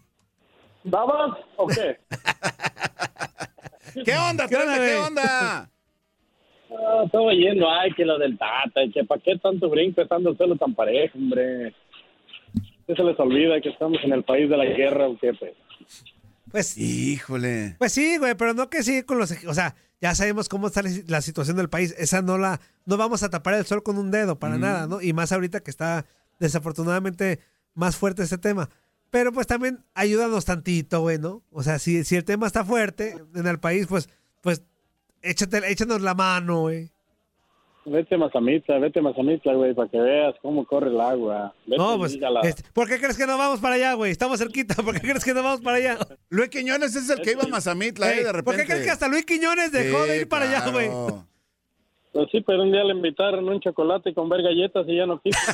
[0.84, 1.98] ¿Dabas o qué?
[4.02, 4.78] ¿Qué onda, ¿Qué onda?
[4.78, 5.68] ¿Qué onda?
[6.74, 10.30] Ah, estaba oyendo, ay, que lo del Tata, y que para qué tanto brinco estando
[10.30, 11.74] el suelo tan parejo, hombre.
[12.86, 15.52] ¿Qué se les olvida que estamos en el país de la guerra o qué, pues?
[16.50, 17.76] Pues, Híjole.
[17.78, 20.82] pues sí, güey, pero no que sí con los, o sea, ya sabemos cómo está
[20.82, 21.94] la- situación del país.
[21.96, 24.60] Esa no la, no vamos a tapar el sol con un dedo, para Mm.
[24.60, 25.00] nada, ¿no?
[25.00, 26.04] Y más ahorita que está
[26.40, 27.40] desafortunadamente
[27.74, 28.68] más fuerte este tema.
[29.10, 31.42] Pero pues también ayúdanos tantito, güey, ¿no?
[31.50, 34.08] O sea, si, si el tema está fuerte en el país, pues,
[34.40, 34.62] pues,
[35.22, 36.90] échate, échanos la mano, güey.
[37.84, 41.52] Vete a Mazamitla, vete a Mazamitla, güey, para que veas cómo corre el agua.
[41.66, 44.12] Vete No, pues, este, ¿por qué crees que no vamos para allá, güey?
[44.12, 45.98] Estamos cerquita, ¿por qué crees que no vamos para allá?
[46.28, 48.42] Luis Quiñones es el que iba a Mazamitla, eh, de repente.
[48.44, 50.90] ¿Por qué crees que hasta Luis Quiñones dejó de ir para allá, güey?
[52.12, 55.20] Pues sí, pero un día le invitaron un chocolate con ver galletas y ya no
[55.20, 55.38] quiso.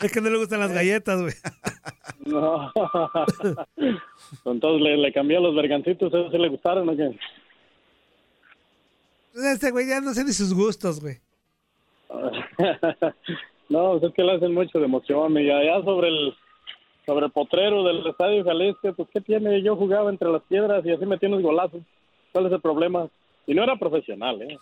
[0.00, 1.34] Es que no le gustan las galletas, güey.
[2.26, 2.72] no.
[4.44, 7.18] Entonces le, le cambió los vergancitos, ¿eso sí le gustaron o qué?
[9.34, 11.20] Este güey ya no sé ni sus gustos, güey.
[13.68, 15.38] no, pues es que le hacen mucho de emoción.
[15.38, 16.34] Y allá sobre el
[17.06, 19.62] sobre el potrero del Estadio Jalisco, pues ¿qué tiene?
[19.62, 21.80] Yo jugaba entre las piedras y así metí unos golazos.
[22.32, 23.08] ¿Cuál es el problema?
[23.46, 24.58] Y no era profesional, ¿eh?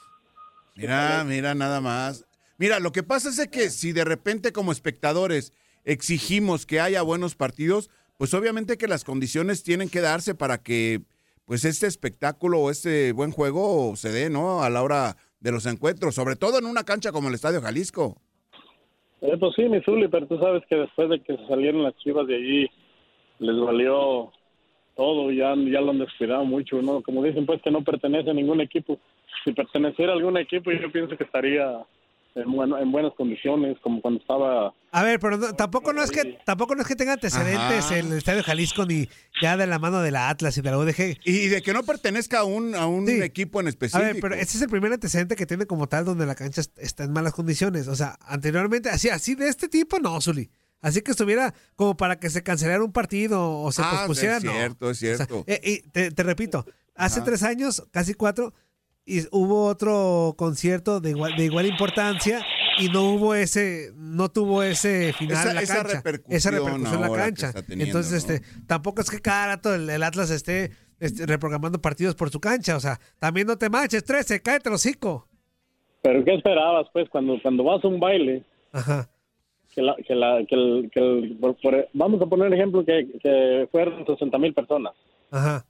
[0.77, 2.25] Mira, mira, nada más.
[2.57, 5.53] Mira, lo que pasa es que si de repente como espectadores
[5.85, 11.03] exigimos que haya buenos partidos, pues obviamente que las condiciones tienen que darse para que
[11.47, 14.63] pues este espectáculo o este buen juego se dé, ¿no?
[14.63, 18.21] A la hora de los encuentros, sobre todo en una cancha como el Estadio Jalisco.
[19.21, 22.27] Eh, pues sí, mi Zuli, pero tú sabes que después de que salieron las chivas
[22.27, 22.71] de allí,
[23.39, 24.33] les valió
[24.97, 27.03] todo, ya, ya lo han descuidado mucho, ¿no?
[27.03, 28.99] Como dicen, pues que no pertenece a ningún equipo.
[29.45, 31.87] Si perteneciera a algún equipo, yo pienso que estaría
[32.37, 34.75] en, bueno, en buenas condiciones, como cuando estaba...
[34.93, 37.99] A ver, pero no- tampoco no es que tampoco no es que tenga antecedentes Ajá.
[37.99, 39.09] en el Estadio Jalisco ni
[39.43, 41.19] ya de la mano de la Atlas y de la UDG.
[41.25, 44.05] Y de que no pertenezca a un, a un equipo en A específico.
[44.05, 46.79] ver, pero este es el primer antecedente que tiene como tal donde la cancha est-
[46.79, 47.89] está en malas condiciones.
[47.89, 50.51] O sea, anteriormente, así, así de este tipo, no, Zuli.
[50.83, 54.45] Así que estuviera como para que se cancelara un partido o se Ah, pospusiera, es
[54.45, 54.53] no.
[54.53, 55.45] cierto, es O sea, cierto.
[55.47, 57.25] eh, y te, te repito, hace Ajá.
[57.27, 58.53] tres años, casi cuatro,
[59.07, 62.45] y hubo otro concierto de igual, de igual importancia
[62.79, 65.97] y no hubo ese, no tuvo ese final Esa- en la esa cancha.
[65.97, 67.53] repercusión esa repercusión en la cancha.
[67.53, 68.35] teniendo, Entonces, ¿no?
[68.35, 72.41] este, tampoco es que cada rato el, el Atlas esté este, reprogramando partidos por su
[72.41, 72.77] cancha.
[72.77, 75.29] O sea, también no te manches, 13, cállate los hocico.
[76.03, 78.43] Pero ¿qué esperabas, pues, cuando, cuando vas a un baile?
[78.73, 79.09] Ajá.
[79.75, 83.09] Que la, que la, que el, que el- por- por- vamos a poner ejemplo que,
[83.23, 84.95] que fueron 60 mil personas.
[85.31, 85.65] Ajá.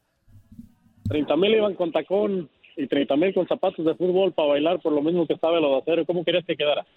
[1.08, 4.92] 30 mil iban con tacón y 30 mil con zapatos de fútbol para bailar por
[4.92, 6.06] lo mismo que estaba lo de acero.
[6.06, 6.86] ¿Cómo querías que quedara?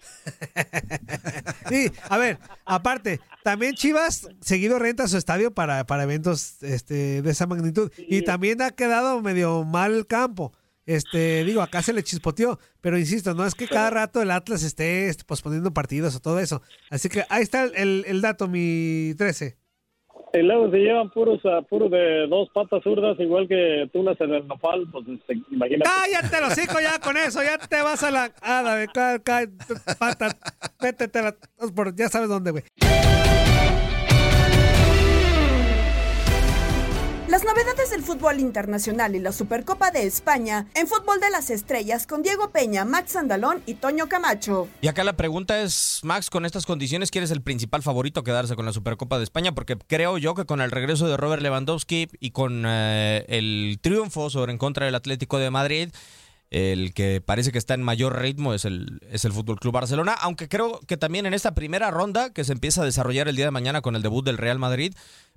[1.68, 7.30] Sí, a ver, aparte, también Chivas seguido renta su estadio para, para eventos este, de
[7.30, 7.92] esa magnitud.
[7.96, 10.52] Y también ha quedado medio mal el campo.
[10.84, 14.64] Este, digo, acá se le chispoteó, pero insisto, no es que cada rato el Atlas
[14.64, 16.60] esté este, posponiendo partidos o todo eso.
[16.90, 19.56] Así que ahí está el, el dato, mi 13.
[20.32, 24.32] Y luego se llevan puros, ah, puros de dos patas zurdas, igual que tunas en
[24.34, 25.90] el nopal, pues este, imagínate.
[25.90, 28.30] Cállate los hocico ya con eso, ya te vas a la.
[28.40, 29.48] Ah, dame, ca- ca-
[29.98, 31.36] pata, a la-
[31.74, 32.62] por- ya sabes dónde, güey.
[37.40, 42.06] Las novedades del fútbol internacional y la Supercopa de España en fútbol de las estrellas
[42.06, 44.68] con Diego Peña, Max Andalón y Toño Camacho.
[44.82, 48.56] Y acá la pregunta es, Max, con estas condiciones, ¿quién es el principal favorito quedarse
[48.56, 49.52] con la Supercopa de España?
[49.52, 54.28] Porque creo yo que con el regreso de Robert Lewandowski y con eh, el triunfo
[54.28, 55.88] sobre en contra del Atlético de Madrid,
[56.50, 60.14] el que parece que está en mayor ritmo es el, es el Fútbol Club Barcelona,
[60.20, 63.46] aunque creo que también en esta primera ronda que se empieza a desarrollar el día
[63.46, 64.92] de mañana con el debut del Real Madrid,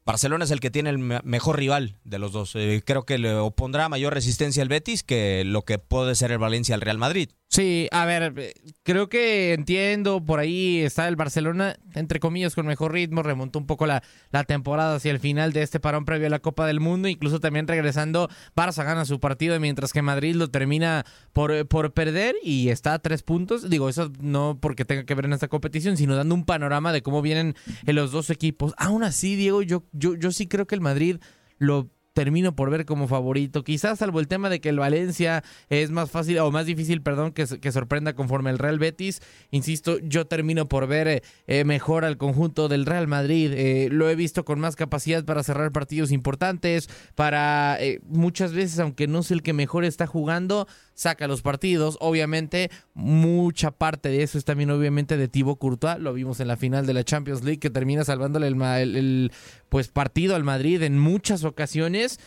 [0.06, 2.54] Barcelona es el que tiene el me- mejor rival de los dos.
[2.56, 6.38] Eh, creo que le opondrá mayor resistencia al Betis que lo que puede ser el
[6.40, 7.30] Valencia al Real Madrid.
[7.48, 12.66] Sí, a ver, eh, creo que entiendo, por ahí está el Barcelona, entre comillas, con
[12.66, 16.26] mejor ritmo, remontó un poco la, la temporada hacia el final de este parón previo
[16.26, 20.34] a la Copa del Mundo, incluso también regresando, Barça gana su partido, mientras que Madrid
[20.36, 23.70] lo termina por, eh, por perder y está a tres puntos.
[23.70, 27.04] Digo, eso no porque tenga que ver en esta competición, sino dando un panorama de
[27.04, 28.74] cómo vienen los dos equipos.
[28.78, 31.18] Aún así, Diego, yo, yo, yo sí creo que el Madrid
[31.58, 33.64] lo termino por ver como favorito.
[33.64, 37.32] Quizás salvo el tema de que el Valencia es más fácil o más difícil, perdón,
[37.32, 39.22] que, que sorprenda conforme el Real Betis.
[39.52, 43.52] Insisto, yo termino por ver eh, eh, mejor al conjunto del Real Madrid.
[43.54, 48.80] Eh, lo he visto con más capacidad para cerrar partidos importantes, para eh, muchas veces,
[48.80, 51.98] aunque no es el que mejor está jugando, saca los partidos.
[52.00, 56.00] Obviamente, mucha parte de eso es también obviamente de Thibaut Courtois.
[56.00, 59.32] Lo vimos en la final de la Champions League que termina salvándole el, el,
[59.70, 62.20] pues partido al Madrid en muchas ocasiones.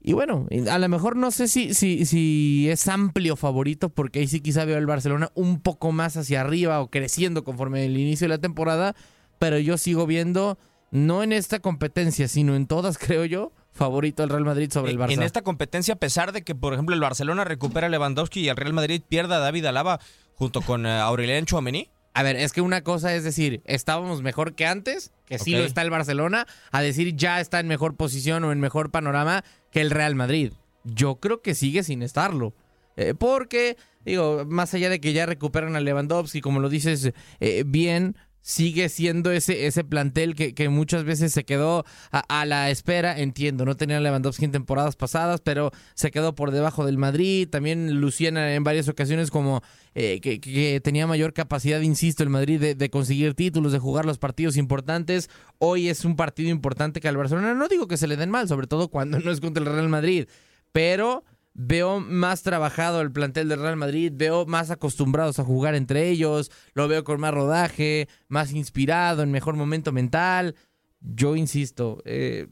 [0.00, 4.28] Y bueno, a lo mejor no sé si, si, si es amplio favorito, porque ahí
[4.28, 8.26] sí quizá veo al Barcelona un poco más hacia arriba o creciendo conforme el inicio
[8.26, 8.94] de la temporada,
[9.40, 10.56] pero yo sigo viendo,
[10.92, 14.98] no en esta competencia, sino en todas, creo yo, favorito al Real Madrid sobre el
[14.98, 15.12] Barça.
[15.12, 18.48] En esta competencia, a pesar de que, por ejemplo, el Barcelona recupera a Lewandowski y
[18.48, 20.00] el Real Madrid pierda a David Alaba
[20.34, 21.88] junto con eh, Aurelien Chouameni.
[22.14, 25.60] A ver, es que una cosa es decir, estábamos mejor que antes, que sí lo
[25.60, 29.80] está el Barcelona, a decir ya está en mejor posición o en mejor panorama que
[29.80, 30.52] el Real Madrid.
[30.82, 32.54] Yo creo que sigue sin estarlo.
[32.96, 37.62] Eh, porque, digo, más allá de que ya recuperan a Lewandowski, como lo dices eh,
[37.64, 38.16] bien,
[38.48, 43.18] sigue siendo ese, ese plantel que, que muchas veces se quedó a, la espera.
[43.18, 47.46] Entiendo, no tenía Lewandowski en temporadas pasadas, pero se quedó por debajo del Madrid.
[47.46, 49.60] También Luciana en varias ocasiones como
[49.94, 54.06] eh, que, que tenía mayor capacidad, insisto, el Madrid de, de conseguir títulos, de jugar
[54.06, 55.28] los partidos importantes.
[55.58, 58.48] Hoy es un partido importante que al Barcelona no digo que se le den mal,
[58.48, 60.26] sobre todo cuando no es contra el Real Madrid,
[60.72, 61.22] pero
[61.60, 66.52] veo más trabajado el plantel del Real Madrid, veo más acostumbrados a jugar entre ellos,
[66.72, 70.54] lo veo con más rodaje, más inspirado, en mejor momento mental.
[71.00, 72.46] Yo insisto, eh,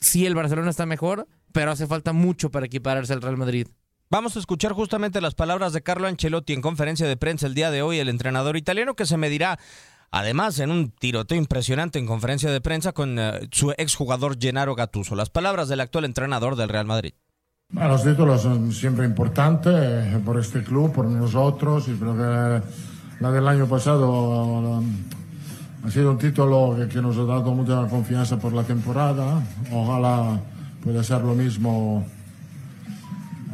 [0.00, 3.68] sí el Barcelona está mejor, pero hace falta mucho para equipararse al Real Madrid.
[4.10, 7.70] Vamos a escuchar justamente las palabras de Carlo Ancelotti en conferencia de prensa el día
[7.70, 9.60] de hoy, el entrenador italiano que se medirá
[10.10, 15.14] además en un tiroteo impresionante en conferencia de prensa con eh, su exjugador Gennaro Gattuso.
[15.14, 17.12] Las palabras del actual entrenador del Real Madrid.
[17.74, 22.62] Los títulos son siempre importantes eh, por este club, por nosotros, y que
[23.20, 24.86] la del año pasado um,
[25.84, 29.42] ha sido un título que, nos ha dado mucha confianza por la temporada.
[29.70, 30.40] Ojalá
[30.82, 32.06] pueda ser lo mismo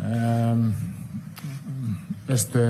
[0.05, 0.72] eh,
[2.29, 2.61] este,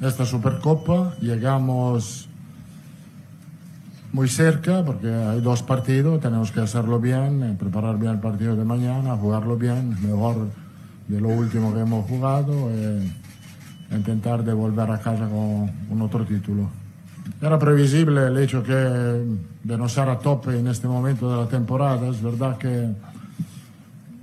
[0.00, 1.16] esta Supercopa.
[1.20, 2.28] Llegamos
[4.12, 8.54] muy cerca porque hay dos partidos, tenemos que hacerlo bien, eh, preparar bien el partido
[8.54, 10.67] de mañana, jugarlo bien, mejor
[11.08, 13.00] de lo último que hemos jugado e
[13.90, 16.68] intentar de volver a casa con un otro título.
[17.40, 21.48] Era previsible el hecho que de no ser a tope en este momento de la
[21.48, 22.88] temporada, es verdad que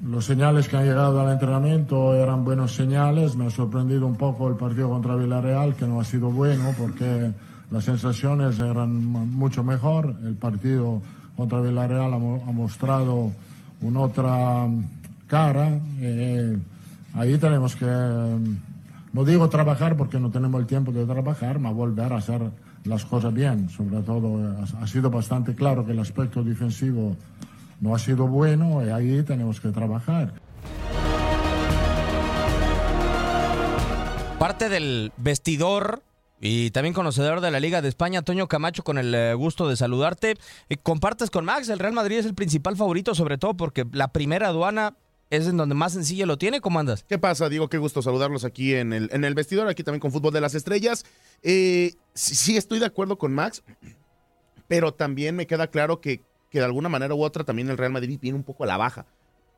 [0.07, 4.47] los señales que han llegado al entrenamiento eran buenos señales, me ha sorprendido un poco
[4.47, 7.31] el partido contra Villarreal, que no ha sido bueno porque
[7.71, 11.01] las sensaciones eran mucho mejor, el partido
[11.35, 13.31] contra Villarreal ha mostrado
[13.81, 14.67] una otra
[15.27, 15.79] cara.
[15.99, 16.57] eh,
[17.15, 22.13] ahí tenemos que, no digo trabajar porque no tenemos el tiempo de trabajar, pero volver
[22.13, 22.41] a hacer
[22.83, 23.69] las cosas bien.
[23.69, 27.15] Sobre todo eh, ha, sido bastante claro que el aspecto defensivo
[27.81, 30.33] no ha sido bueno y ahí tenemos que trabajar.
[34.37, 36.03] Parte del vestidor
[36.41, 39.77] y también conocedor de la Liga de España, Toño Camacho, con el eh, gusto de
[39.77, 40.35] saludarte.
[40.69, 44.09] Eh, compartes con Max, el Real Madrid es el principal favorito, sobre todo porque la
[44.09, 44.95] primera aduana
[45.29, 46.61] es en donde más sencillo lo tiene.
[46.61, 47.03] ¿Cómo andas?
[47.03, 47.69] ¿Qué pasa, Diego?
[47.69, 50.55] Qué gusto saludarlos aquí en el, en el vestidor, aquí también con Fútbol de las
[50.55, 51.05] Estrellas.
[51.41, 53.63] Eh, sí, estoy de acuerdo con Max,
[54.67, 57.91] pero también me queda claro que, que de alguna manera u otra también el Real
[57.91, 59.05] Madrid viene un poco a la baja.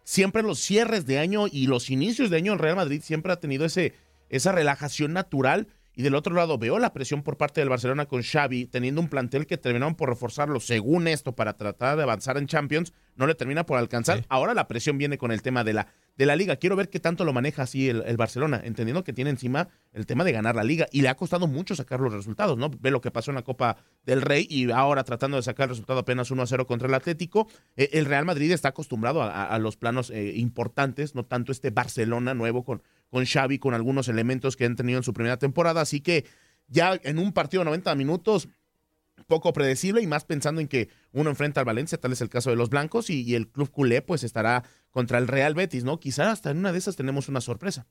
[0.04, 3.40] Siempre los cierres de año y los inicios de año el Real Madrid siempre ha
[3.40, 3.94] tenido ese,
[4.30, 5.68] esa relajación natural.
[5.98, 9.10] Y del otro lado veo la presión por parte del Barcelona con Xavi, teniendo un
[9.10, 13.34] plantel que terminaron por reforzarlo según esto para tratar de avanzar en Champions, no le
[13.34, 14.18] termina por alcanzar.
[14.30, 16.58] Ahora la presión viene con el tema de la, de la liga.
[16.58, 20.06] Quiero ver qué tanto lo maneja así el, el Barcelona, entendiendo que tiene encima el
[20.06, 22.70] tema de ganar la liga y le ha costado mucho sacar los resultados, ¿no?
[22.80, 25.70] Ve lo que pasó en la Copa del Rey y ahora tratando de sacar el
[25.70, 27.48] resultado apenas 1 a 0 contra el Atlético.
[27.76, 31.52] Eh, el Real Madrid está acostumbrado a, a- a los planos eh, importantes, no tanto
[31.52, 35.38] este Barcelona nuevo con, con Xavi, con algunos elementos que han tenido en su primera
[35.38, 35.82] temporada.
[35.82, 36.26] Así que
[36.68, 38.50] ya en un partido de 90 minutos,
[39.26, 42.50] poco predecible y más pensando en que uno enfrenta al Valencia, tal es el caso
[42.50, 46.00] de los blancos, y, el club culé pues estará contra el Real Betis, ¿no?
[46.00, 47.88] Quizá hasta en una de esas tenemos una sorpresa.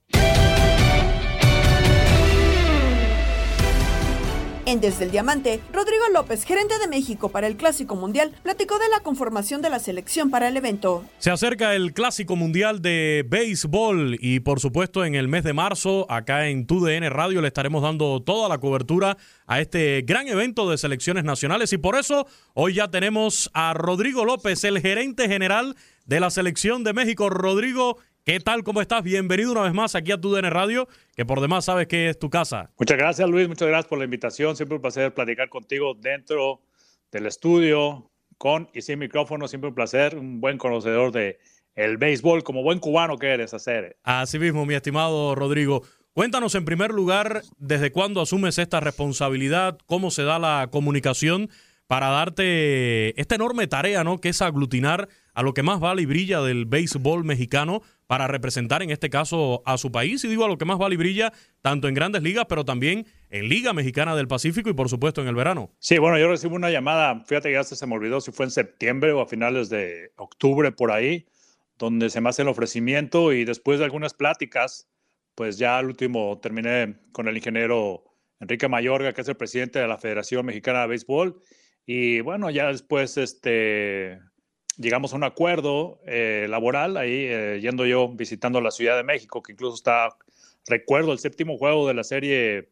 [4.67, 8.89] En Desde el Diamante, Rodrigo López, gerente de México para el Clásico Mundial, platicó de
[8.89, 11.05] la conformación de la selección para el evento.
[11.19, 16.05] Se acerca el Clásico Mundial de Béisbol y por supuesto en el mes de marzo
[16.09, 19.15] acá en TUDN Radio le estaremos dando toda la cobertura
[19.45, 24.25] a este gran evento de selecciones nacionales y por eso hoy ya tenemos a Rodrigo
[24.25, 27.29] López, el gerente general de la selección de México.
[27.29, 28.61] Rodrigo, ¿qué tal?
[28.65, 29.03] ¿Cómo estás?
[29.03, 32.29] Bienvenido una vez más aquí a TUDN Radio, que por demás sabes que es tu
[32.29, 32.69] casa.
[32.77, 34.57] Muchas gracias Luis, muchas gracias por la invitación.
[34.57, 36.59] Siempre un placer platicar contigo dentro
[37.09, 39.47] del estudio, con y sin micrófono.
[39.47, 41.39] Siempre un placer, un buen conocedor de
[41.75, 43.95] el béisbol, como buen cubano que eres, hacer.
[44.03, 45.83] Así mismo, mi estimado Rodrigo.
[46.11, 51.49] Cuéntanos en primer lugar desde cuándo asumes esta responsabilidad, cómo se da la comunicación
[51.87, 54.19] para darte esta enorme tarea, ¿no?
[54.19, 58.81] Que es aglutinar a lo que más vale y brilla del béisbol mexicano para representar
[58.81, 60.23] en este caso a su país.
[60.23, 61.31] Y digo a lo que más vale y brilla
[61.61, 65.27] tanto en grandes ligas, pero también en Liga Mexicana del Pacífico y por supuesto en
[65.27, 65.71] el verano.
[65.79, 68.51] Sí, bueno, yo recibí una llamada, fíjate que hasta se me olvidó si fue en
[68.51, 71.27] septiembre o a finales de octubre por ahí,
[71.77, 74.87] donde se me hace el ofrecimiento y después de algunas pláticas,
[75.35, 78.03] pues ya al último terminé con el ingeniero
[78.39, 81.41] Enrique Mayorga, que es el presidente de la Federación Mexicana de Béisbol.
[81.85, 84.19] Y bueno, ya después este,
[84.77, 89.41] llegamos a un acuerdo eh, laboral, ahí eh, yendo yo visitando la Ciudad de México,
[89.41, 90.15] que incluso está,
[90.67, 92.69] recuerdo, el séptimo juego de la serie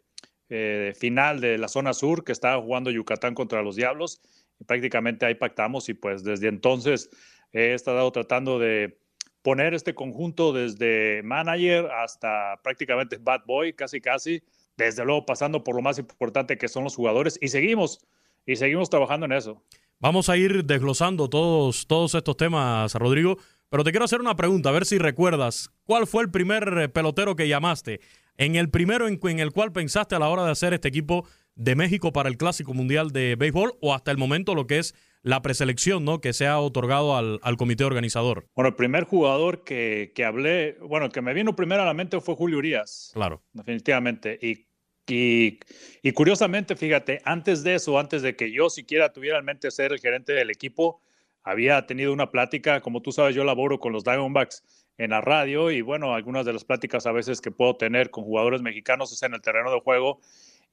[0.50, 4.22] eh, final de la zona sur, que estaba jugando Yucatán contra los Diablos,
[4.60, 7.10] y prácticamente ahí pactamos y pues desde entonces
[7.52, 8.98] he estado tratando de
[9.42, 14.44] poner este conjunto desde manager hasta prácticamente bad boy, casi casi,
[14.78, 18.06] desde luego pasando por lo más importante que son los jugadores y seguimos,
[18.46, 19.62] y seguimos trabajando en eso.
[20.00, 23.38] Vamos a ir desglosando todos, todos estos temas, Rodrigo,
[23.70, 26.90] pero te quiero hacer una pregunta, a ver si recuerdas, ¿cuál fue el primer eh,
[26.90, 28.02] pelotero que llamaste?
[28.38, 31.26] En el primero en, en el cual pensaste a la hora de hacer este equipo
[31.56, 34.94] de México para el Clásico Mundial de Béisbol o hasta el momento lo que es
[35.22, 36.20] la preselección ¿no?
[36.20, 38.48] que se ha otorgado al, al comité organizador.
[38.54, 41.94] Bueno, el primer jugador que, que hablé, bueno, el que me vino primero a la
[41.94, 43.12] mente fue Julio Urias.
[43.14, 43.42] Claro.
[43.54, 44.38] Definitivamente.
[44.42, 44.68] Y,
[45.08, 45.60] y,
[46.14, 50.00] curiosamente, fíjate, antes de eso, antes de que yo siquiera tuviera en mente ser el
[50.00, 51.02] gerente del equipo,
[51.44, 54.64] había tenido una plática, como tú sabes, yo laboro con los Diamondbacks
[54.98, 58.24] en la radio y bueno, algunas de las pláticas a veces que puedo tener con
[58.24, 60.22] jugadores mexicanos es en el terreno de juego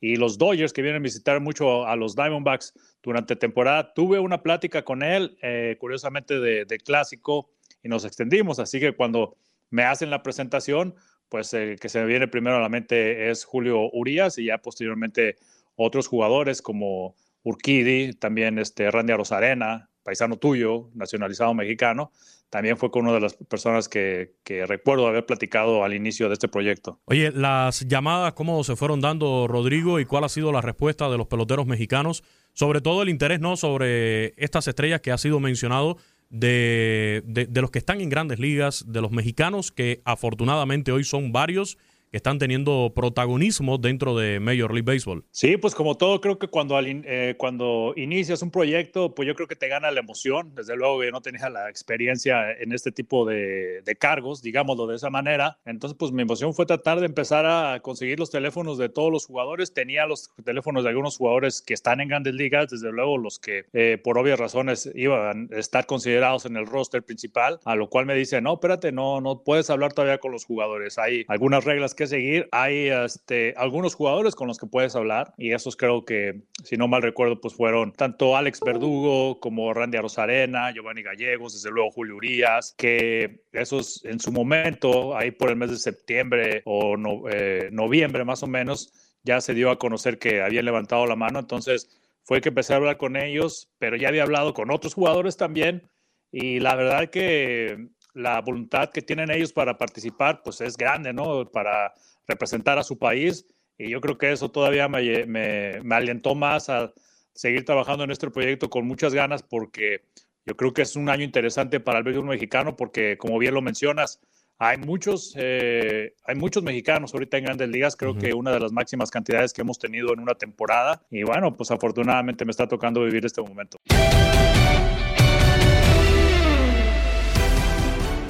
[0.03, 3.95] y los Dodgers que vienen a visitar mucho a los Diamondbacks durante temporada.
[3.95, 7.51] Tuve una plática con él, eh, curiosamente de, clásico,
[7.85, 8.59] y nos extendimos.
[8.59, 9.37] Así que cuando
[9.71, 10.97] me hacen la presentación,
[11.33, 14.59] pues el que se me viene primero a la mente es Julio Urias y ya
[14.59, 15.39] posteriormente
[15.77, 22.13] otros jugadores como Urquidi, también este Randy Rosarena, paisano tuyo, nacionalizado mexicano,
[22.51, 26.35] también fue con una de las personas que, que, recuerdo haber platicado al inicio de
[26.35, 27.01] este proyecto.
[27.07, 30.01] Oye, las llamadas, ¿cómo se fueron dando, Rodrigo?
[30.01, 32.25] ¿Y cuál ha sido la respuesta de los peloteros mexicanos?
[32.53, 33.57] Sobre todo el interés, ¿no?
[33.57, 35.97] Sobre estas estrellas que ha sido mencionado
[36.33, 41.31] de, de, los que están en grandes ligas, de los mexicanos, que afortunadamente hoy son
[41.31, 41.79] varios
[42.13, 45.25] que están teniendo protagonismo dentro de Major League Baseball.
[45.31, 49.49] Sí, pues como todo, creo que cuando, eh, cuando inicias un proyecto, pues yo creo
[49.49, 50.55] que te gana la emoción.
[50.55, 54.97] Desde luego yo no tenía la experiencia en este tipo de, de cargos, digámoslo de
[54.97, 55.59] esa manera.
[55.65, 59.25] Entonces, pues mi emoción fue tratar de empezar a conseguir los teléfonos de todos los
[59.25, 59.73] jugadores.
[59.73, 63.65] Tenía los teléfonos de algunos jugadores que están en grandes ligas, desde luego los que
[63.73, 68.05] eh, por obvias razones iban a estar considerados en el roster principal, a lo cual
[68.05, 70.99] me dice, no, espérate, no, no puedes hablar todavía con los jugadores.
[70.99, 75.53] Hay algunas reglas que seguir, hay este, algunos jugadores con los que puedes hablar y
[75.53, 80.73] esos creo que, si no mal recuerdo, pues fueron tanto Alex Verdugo como Randy Arozarena,
[80.73, 85.71] Giovanni Gallegos, desde luego Julio Urias, que esos en su momento, ahí por el mes
[85.71, 86.97] de septiembre o
[87.31, 88.93] eh, noviembre más o menos,
[89.23, 92.77] ya se dio a conocer que habían levantado la mano, entonces fue que empecé a
[92.77, 95.89] hablar con ellos, pero ya había hablado con otros jugadores también
[96.31, 101.51] y la verdad que la voluntad que tienen ellos para participar pues es grande, ¿no?
[101.51, 101.95] Para
[102.27, 103.47] representar a su país
[103.79, 106.93] y yo creo que eso todavía me, me, me alentó más a
[107.35, 110.03] seguir trabajando en este proyecto con muchas ganas porque
[110.45, 113.63] yo creo que es un año interesante para el béisbol mexicano porque como bien lo
[113.63, 114.21] mencionas,
[114.59, 118.71] hay muchos, eh, hay muchos mexicanos ahorita en grandes ligas, creo que una de las
[118.71, 123.03] máximas cantidades que hemos tenido en una temporada y bueno, pues afortunadamente me está tocando
[123.03, 123.79] vivir este momento.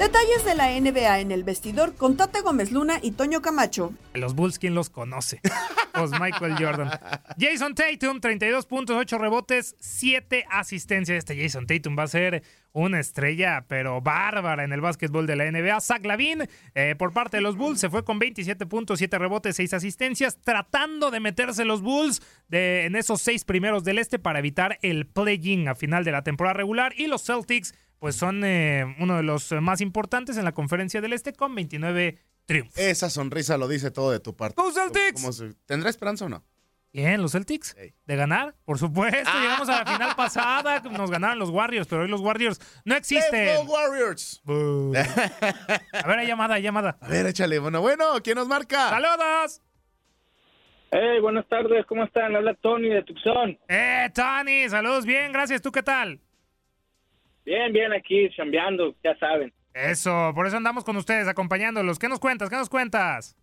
[0.03, 3.93] Detalles de la NBA en el vestidor con Tate Gómez Luna y Toño Camacho.
[4.13, 5.39] Los Bulls, ¿quién los conoce?
[5.93, 6.89] Pues Michael Jordan.
[7.39, 11.19] Jason Tatum, 32 puntos, 8 rebotes, 7 asistencias.
[11.19, 12.43] Este Jason Tatum va a ser
[12.73, 15.79] una estrella, pero bárbara en el básquetbol de la NBA.
[15.79, 19.55] Zach Lavin, eh, por parte de los Bulls, se fue con 27 puntos, 7 rebotes,
[19.55, 24.79] 6 asistencias, tratando de meterse los Bulls en esos 6 primeros del este para evitar
[24.81, 26.93] el play-in a final de la temporada regular.
[26.97, 31.13] Y los Celtics, pues son eh, uno de los más importantes en la conferencia del
[31.13, 32.77] este con 29 triunfos.
[32.77, 34.61] Esa sonrisa lo dice todo de tu parte.
[34.61, 35.21] ¡Go Celtics!
[35.21, 36.43] ¿Cómo se- ¿Tendrá esperanza o no?
[36.91, 37.77] Bien, los Celtics.
[38.05, 38.55] ¿De ganar?
[38.65, 39.31] Por supuesto.
[39.39, 40.81] Llegamos a la final pasada.
[40.91, 43.65] Nos ganaron los Warriors, pero hoy los Warriors no existen.
[43.65, 44.41] Go, Warriors!
[44.43, 44.91] Boo.
[45.93, 46.97] A ver, hay llamada, hay llamada.
[46.99, 47.57] A ver, échale.
[47.59, 48.89] Bueno, bueno, ¿quién nos marca?
[48.89, 49.61] ¡Saludos!
[50.91, 52.35] Hey, buenas tardes, ¿cómo están?
[52.35, 53.57] Habla Tony de Tucson.
[53.69, 54.67] ¡Eh, Tony!
[54.67, 55.61] Saludos, bien, gracias.
[55.61, 56.19] ¿Tú qué tal?
[57.45, 59.53] Bien, bien, aquí chambeando, ya saben.
[59.73, 61.99] Eso, por eso andamos con ustedes, acompañándolos.
[61.99, 62.49] ¿Qué nos cuentas?
[62.49, 63.35] ¿Qué nos cuentas?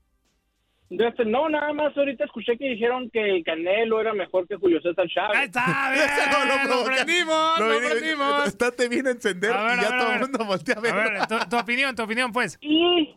[0.90, 4.80] Este, no, nada más ahorita escuché que dijeron que el Canelo era mejor que Julio
[4.80, 5.38] César Chávez.
[5.38, 8.48] Ahí está, bien, Eso no lo prendimos, Lo lo prendimos.
[8.48, 10.80] Estate bien a encender A ver, y a ya ver, todo el mundo voltea a
[10.80, 10.92] ver.
[10.92, 12.58] A ver, tu, tu opinión, tu opinión, pues.
[12.60, 13.14] Y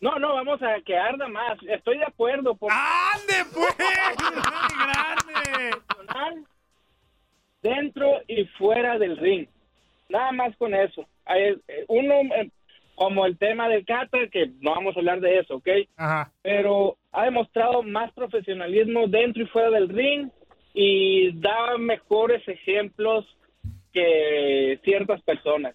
[0.00, 1.58] no, no, vamos a que arda más.
[1.68, 2.54] Estoy de acuerdo.
[2.54, 2.70] Por...
[2.70, 3.76] ¡Ande, pues!
[6.06, 6.44] ¡Grande!
[7.62, 9.48] Dentro y fuera del ring.
[10.08, 11.06] Nada más con eso.
[11.34, 11.56] Eh,
[11.88, 12.50] Uno, eh,
[12.94, 15.68] como el tema del Cata, que no vamos a hablar de eso, ¿ok?
[15.96, 16.32] Ajá.
[16.42, 20.30] Pero ha demostrado más profesionalismo dentro y fuera del ring
[20.74, 23.24] y da mejores ejemplos
[23.92, 25.74] que ciertas personas.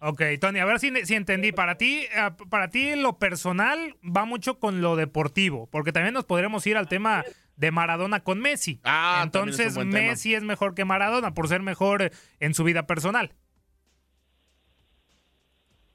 [0.00, 1.52] Ok, Tony, a ver si, si entendí.
[1.52, 6.24] Para ti, eh, para ti lo personal va mucho con lo deportivo, porque también nos
[6.24, 7.24] podremos ir al tema
[7.56, 8.80] de Maradona con Messi.
[8.84, 9.84] Ah, es Entonces tema.
[9.84, 13.32] Messi es mejor que Maradona por ser mejor en su vida personal.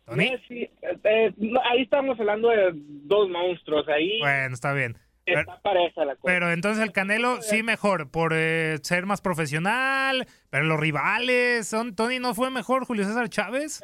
[0.10, 0.32] ¿Tony?
[0.32, 0.70] Messi,
[1.04, 1.34] eh,
[1.70, 3.88] ahí estamos hablando de dos monstruos.
[3.88, 4.98] Ahí Bueno, está bien.
[5.26, 6.24] Pero, está pareja la cosa.
[6.26, 11.96] pero entonces el Canelo sí mejor por eh, ser más profesional, pero los rivales son
[11.96, 13.82] Tony no fue mejor Julio César Chávez.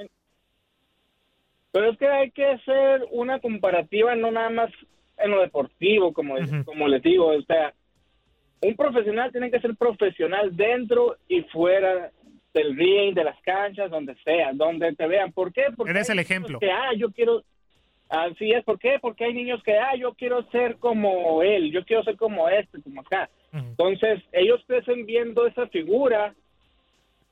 [1.72, 4.72] Pero es que hay que hacer una comparativa no nada más
[5.18, 7.28] en lo deportivo, como, como les digo.
[7.28, 7.74] O sea,
[8.62, 12.12] un profesional tiene que ser profesional dentro y fuera
[12.56, 15.32] del ring, de las canchas, donde sea, donde te vean.
[15.32, 15.66] ¿Por qué?
[15.76, 16.60] Porque Eres hay el niños ejemplo.
[16.60, 17.44] Que, ah, yo quiero...
[18.08, 18.98] Así es, ¿por qué?
[19.02, 22.82] Porque hay niños que, ah, yo quiero ser como él, yo quiero ser como este,
[22.82, 23.30] como acá.
[23.52, 26.36] Entonces, ellos crecen viendo esa figura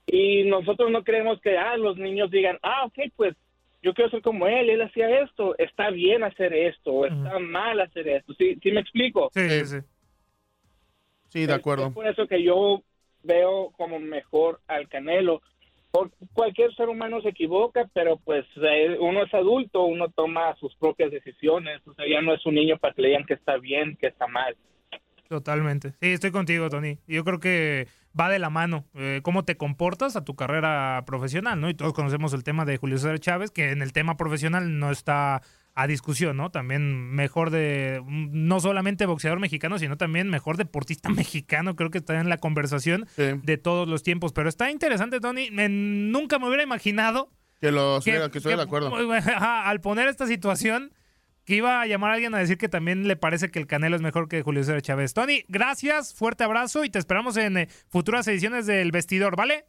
[0.07, 3.36] y nosotros no queremos que, ah, los niños digan, ah, ok, pues
[3.84, 7.80] yo quiero ser como él, él hacía esto, está bien hacer esto, o está mal
[7.80, 8.34] hacer esto.
[8.34, 9.30] ¿Sí, sí me explico?
[9.34, 9.78] Sí, sí, sí.
[11.30, 11.88] Sí, de acuerdo.
[11.88, 12.82] Es por eso que yo
[13.24, 15.41] veo como mejor al Canelo.
[15.91, 20.76] Por- cualquier ser humano se equivoca, pero pues eh, uno es adulto, uno toma sus
[20.76, 21.82] propias decisiones.
[21.88, 24.07] O sea, ya no es un niño para que le digan que está bien, que
[24.07, 24.55] está mal.
[25.30, 25.91] Totalmente.
[26.01, 26.97] Sí, estoy contigo, Tony.
[27.07, 27.88] Yo creo que
[28.19, 31.69] va de la mano eh, cómo te comportas a tu carrera profesional, ¿no?
[31.69, 34.91] Y todos conocemos el tema de Julio César Chávez, que en el tema profesional no
[34.91, 35.41] está
[35.76, 36.51] a discusión, ¿no?
[36.51, 42.19] También mejor de, no solamente boxeador mexicano, sino también mejor deportista mexicano, creo que está
[42.19, 44.34] en la conversación de todos los tiempos.
[44.34, 45.49] Pero está interesante, Tony.
[45.51, 48.91] Me- nunca me hubiera imaginado Que, lo, que- que estoy que- de acuerdo.
[49.39, 50.93] Al poner esta situación,
[51.45, 53.95] que iba a llamar a alguien a decir que también le parece que el Canelo
[53.97, 55.13] es mejor que Julio César Chávez.
[55.13, 59.65] Tony, gracias, fuerte abrazo y te esperamos en eh, futuras ediciones del Vestidor, ¿vale?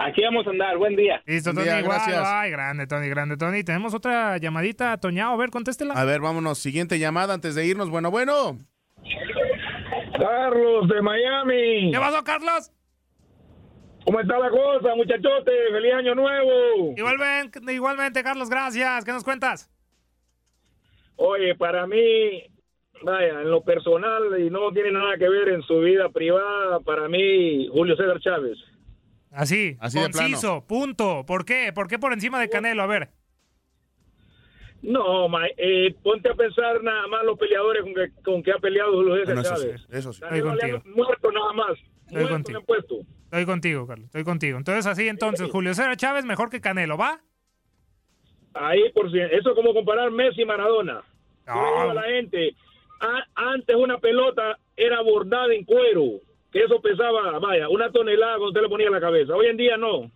[0.00, 1.20] Aquí vamos a andar, buen día.
[1.26, 1.96] Listo, Buen Tony, día, igual.
[1.96, 2.22] gracias.
[2.24, 3.64] Ay, grande, Tony, grande, Tony.
[3.64, 5.94] Tenemos otra llamadita, Toñao, a ver, contéstela.
[5.94, 6.58] A ver, vámonos.
[6.58, 7.90] Siguiente llamada antes de irnos.
[7.90, 8.58] Bueno, bueno.
[10.16, 11.90] Carlos de Miami.
[11.92, 12.70] ¿Qué pasó, Carlos?
[14.04, 15.50] ¿Cómo está la cosa, muchachote?
[15.72, 16.94] ¡Feliz año nuevo!
[16.96, 19.04] Igualmente, igualmente, Carlos, gracias.
[19.04, 19.68] ¿Qué nos cuentas?
[21.16, 22.44] Oye, para mí,
[23.02, 27.08] vaya, en lo personal, y no tiene nada que ver en su vida privada, para
[27.08, 28.56] mí, Julio César Chávez.
[29.30, 31.24] Así, Así de conciso, punto.
[31.26, 31.72] ¿Por qué?
[31.72, 32.82] ¿Por qué por encima de Canelo?
[32.82, 33.10] A ver.
[34.80, 38.58] No, ma- eh, ponte a pensar nada más los peleadores con que, con que ha
[38.58, 39.86] peleado Julio César Bueno, eso sí, Chávez.
[39.90, 40.20] eso sí.
[40.24, 40.82] Ha contigo.
[40.94, 41.78] muerto nada más.
[42.06, 42.60] Estoy Muerto contigo.
[42.64, 42.94] puesto.
[43.24, 44.06] Estoy contigo, Carlos.
[44.06, 44.56] Estoy contigo.
[44.56, 47.20] Entonces, así, entonces, Julio César Chávez mejor que Canelo, ¿va?
[48.54, 51.02] Ahí, por si, eso es como comparar Messi y Maradona.
[51.46, 52.54] Yo le digo a la gente,
[53.00, 56.20] a- antes una pelota era bordada en cuero,
[56.52, 59.34] que eso pesaba, vaya, una tonelada cuando usted le ponía en la cabeza.
[59.34, 60.10] Hoy en día no.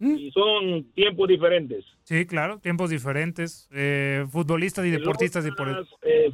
[0.00, 1.84] Y son tiempos diferentes.
[2.04, 3.68] Sí, claro, tiempos diferentes.
[3.72, 6.30] eh, futbolistas y deportistas y por Pelotas, eh,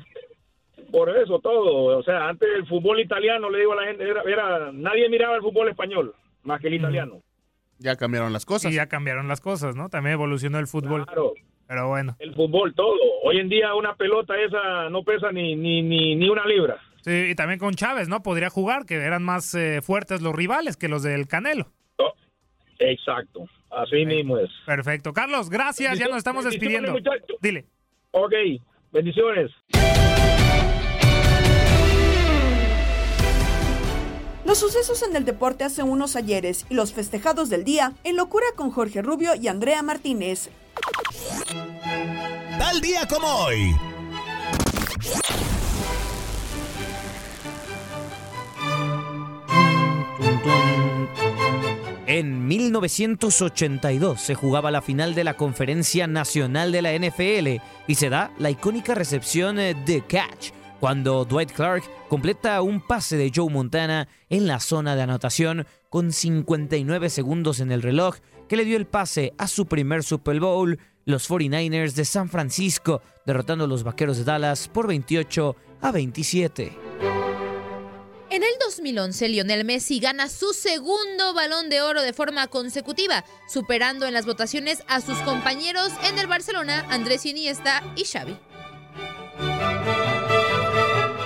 [0.92, 1.96] por eso todo.
[1.98, 5.36] O sea, antes el fútbol italiano, le digo a la gente, era, era- nadie miraba
[5.36, 7.22] el fútbol español más que el italiano.
[7.78, 8.70] Ya cambiaron las cosas.
[8.70, 9.88] Y ya cambiaron las cosas, ¿no?
[9.88, 11.06] También evolucionó el fútbol.
[11.06, 11.32] Claro.
[11.66, 12.14] Pero bueno.
[12.18, 12.98] El fútbol, todo.
[13.22, 16.78] Hoy en día una pelota esa no pesa ni, ni, ni, ni una libra.
[17.04, 18.22] Sí, y también con Chávez, ¿no?
[18.22, 21.70] Podría jugar, que eran más eh, fuertes los rivales que los del Canelo.
[22.78, 23.46] Exacto.
[23.70, 24.50] Así mismo es.
[24.66, 25.12] Perfecto.
[25.12, 25.98] Carlos, gracias.
[25.98, 26.94] Ya nos estamos despidiendo.
[27.40, 27.66] Dile.
[28.12, 28.32] Ok,
[28.92, 29.50] bendiciones.
[34.44, 38.46] Los sucesos en el deporte hace unos ayeres y los festejados del día en locura
[38.56, 40.50] con Jorge Rubio y Andrea Martínez.
[42.58, 43.74] Tal día como hoy.
[52.14, 58.08] En 1982 se jugaba la final de la Conferencia Nacional de la NFL y se
[58.08, 63.50] da la icónica recepción eh, de catch cuando Dwight Clark completa un pase de Joe
[63.50, 68.76] Montana en la zona de anotación con 59 segundos en el reloj que le dio
[68.76, 73.82] el pase a su primer Super Bowl, los 49ers de San Francisco, derrotando a los
[73.82, 77.13] Vaqueros de Dallas por 28 a 27.
[78.34, 84.08] En el 2011, Lionel Messi gana su segundo balón de oro de forma consecutiva, superando
[84.08, 88.36] en las votaciones a sus compañeros en el Barcelona, Andrés Iniesta y Xavi.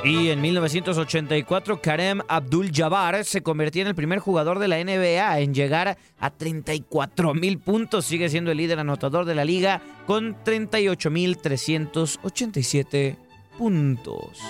[0.04, 5.54] Y en 1984, Karem Abdul-Jabbar se convertía en el primer jugador de la NBA en
[5.54, 8.04] llegar a 34 mil puntos.
[8.04, 13.16] Sigue siendo el líder anotador de la liga con 38.387
[13.56, 14.42] puntos.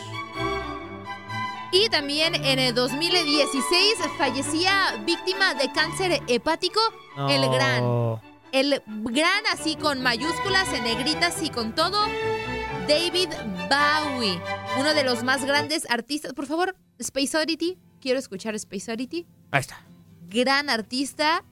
[1.70, 6.80] Y también en el 2016 fallecía víctima de cáncer hepático,
[7.28, 8.20] el gran,
[8.52, 12.06] el gran así con mayúsculas, en negritas y con todo,
[12.88, 13.28] David
[13.68, 14.40] Bowie,
[14.78, 16.32] uno de los más grandes artistas.
[16.32, 19.26] Por favor, Space Oddity, quiero escuchar Space Oddity.
[19.50, 19.78] Ahí está.
[20.28, 21.44] Gran artista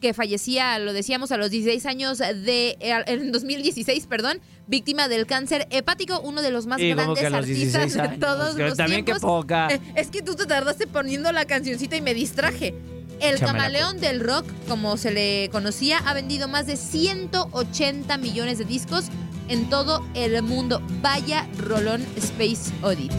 [0.00, 5.26] que fallecía, lo decíamos, a los 16 años de, eh, en 2016, perdón, víctima del
[5.26, 9.12] cáncer hepático, uno de los más grandes los artistas 16 de todos los también que
[9.12, 9.22] tiempos.
[9.22, 9.68] poca.
[9.70, 12.74] Eh, Es que tú te tardaste poniendo la cancioncita y me distraje.
[13.20, 18.64] El camaleón del rock, como se le conocía, ha vendido más de 180 millones de
[18.64, 19.06] discos
[19.48, 20.80] en todo el mundo.
[21.02, 23.16] Vaya rolón Space Oddity.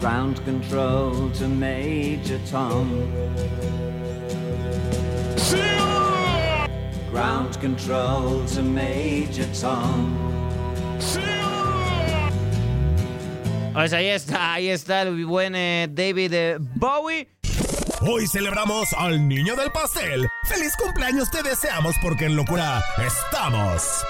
[0.00, 2.90] Ground control to Major Tom.
[7.12, 10.16] Ground control to Major Tom.
[13.72, 17.28] Pues ahí está, ahí está el buen eh, David eh, Bowie.
[18.00, 20.26] Hoy celebramos al niño del pastel.
[20.44, 24.04] ¡Feliz cumpleaños te deseamos porque en locura estamos!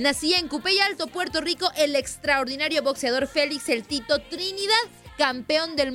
[0.00, 4.74] Nacía en Cupey Alto, Puerto Rico, el extraordinario boxeador Félix El Tito Trinidad,
[5.18, 5.94] campeón, del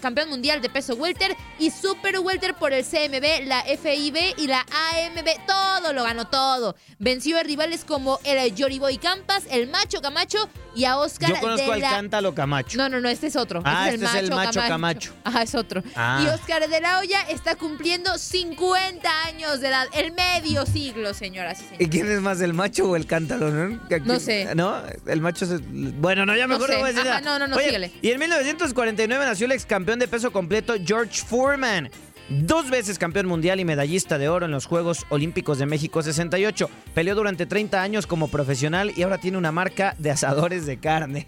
[0.00, 4.60] campeón mundial de peso welter y super welter por el CMB, la FIB y la
[4.60, 5.46] AMB.
[5.46, 6.76] Todo lo ganó todo.
[7.00, 11.66] Venció a rivales como el Yoriboy Campas, el Macho Camacho y a Oscar Yo conozco
[11.66, 11.90] de al la...
[11.90, 12.78] Cántalo Camacho.
[12.78, 13.62] No, no, no, este es otro.
[13.64, 15.12] Ah, este este es el Macho Camacho.
[15.24, 15.82] Ajá, es otro.
[15.96, 16.22] Ah.
[16.24, 19.86] Y Oscar de la Hoya está cumpliendo 50 años de edad.
[19.92, 21.86] El medio siglo, señoras y señores.
[21.86, 23.50] ¿Y quién es más, el macho o el cántalo?
[23.50, 24.54] No, No sé.
[24.54, 24.80] ¿No?
[25.06, 25.50] El macho es.
[25.52, 26.74] el- Bueno, no, ya No mejor sé.
[26.74, 27.38] no voy a decir Ajá, nada.
[27.38, 27.92] no, no, no, Oye, síguele.
[28.02, 31.90] Y en 1949 nació el ex campeón de peso completo George Foreman.
[32.30, 36.70] Dos veces campeón mundial y medallista de oro en los Juegos Olímpicos de México 68.
[36.94, 41.26] Peleó durante 30 años como profesional y ahora tiene una marca de asadores de carne.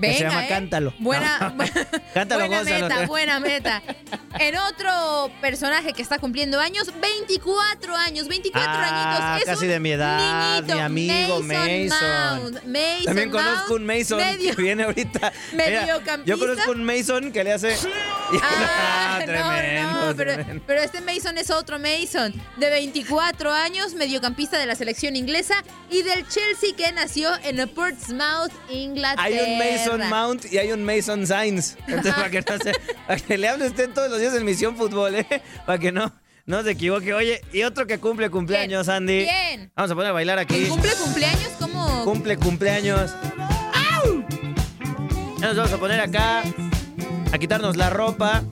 [0.00, 0.48] Que se Venga, llama ¿eh?
[0.48, 0.94] Cántalo.
[0.98, 1.38] Buena,
[2.14, 2.88] Cántalo, buena Gonzalo.
[2.88, 3.82] meta, buena meta.
[4.38, 9.40] En otro personaje que está cumpliendo años, 24 años, 24 Ah, añitos.
[9.48, 12.40] Es casi un de mi edad, niñito, mi amigo Mason.
[12.40, 12.64] Mount.
[12.64, 15.32] Mason También conozco un Mason medio- que viene ahorita.
[15.52, 16.24] Mediocampista.
[16.24, 17.76] yo conozco un Mason que le hace.
[18.42, 20.64] Ah, no, tremendo, no, pero, tremendo.
[20.66, 26.02] pero este Mason es otro Mason, de 24 años, mediocampista de la selección inglesa y
[26.02, 29.22] del Chelsea que nació en Portsmouth, Inglaterra.
[29.24, 31.76] Hay un Mason Mount y hay un Mason Sainz.
[31.86, 32.72] Entonces, para que no se,
[33.06, 35.42] para que le hable usted todos los días en Misión Fútbol, ¿eh?
[35.66, 36.12] Para que no,
[36.46, 37.14] no se equivoque.
[37.14, 39.26] Oye, y otro que cumple cumpleaños, Andy.
[39.26, 39.72] ¿Quién?
[39.76, 40.66] Vamos a poner a bailar aquí.
[40.66, 41.50] ¿Cumple cumpleaños?
[41.58, 42.04] ¿Cómo?
[42.04, 43.14] Cumple cumpleaños.
[45.44, 46.42] Ya nos vamos a poner acá
[47.30, 48.42] a quitarnos la ropa.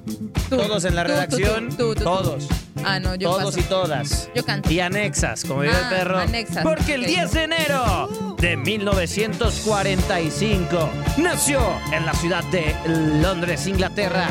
[0.51, 1.70] todos en la redacción.
[1.70, 2.05] tú, tú, tú.
[2.05, 2.47] todos.
[2.85, 3.61] Ah, no, yo Todos paso.
[3.61, 4.28] y todas.
[4.35, 4.70] Yo canto.
[4.70, 6.18] Y anexas, como diría Ah, el perro.
[6.18, 6.62] anexas.
[6.64, 7.07] Porque el Ok.
[7.09, 8.09] 10 de enero
[8.39, 11.61] de 1945 nació
[11.93, 12.74] en la ciudad de
[13.22, 14.26] Londres, Inglaterra.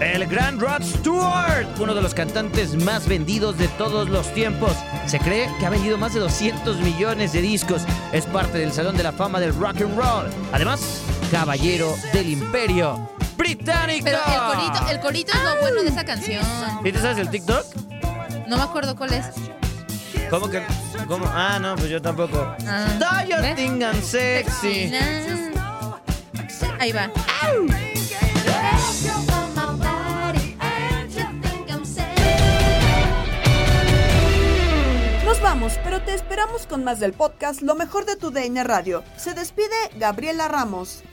[0.00, 4.72] El gran Rod Stewart, uno de los cantantes más vendidos de todos los tiempos.
[5.06, 7.82] Se cree que ha vendido más de 200 millones de discos.
[8.12, 10.26] Es parte del Salón de la Fama del Rock and Roll.
[10.52, 11.00] Además,
[11.32, 13.08] caballero del Imperio
[13.38, 14.04] Británico.
[14.04, 16.44] Pero el corito, el corito es lo bueno de esa canción.
[16.82, 17.64] ¿Sí te sabes el TikTok?
[18.48, 19.26] No me acuerdo cuál es.
[20.28, 20.62] ¿Cómo que?
[21.06, 21.24] ¿Cómo?
[21.32, 22.54] Ah, no, pues yo tampoco.
[22.66, 23.58] Ah, ¿ves?
[23.58, 24.92] I'm sexy?
[26.80, 27.10] Ahí va.
[35.24, 39.04] Nos vamos, pero te esperamos con más del podcast Lo mejor de tu DN Radio.
[39.16, 41.04] Se despide Gabriela Ramos.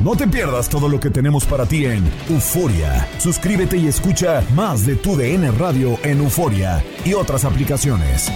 [0.00, 3.08] No te pierdas todo lo que tenemos para ti en Euforia.
[3.18, 8.30] Suscríbete y escucha más de tu DN Radio en Euforia y otras aplicaciones.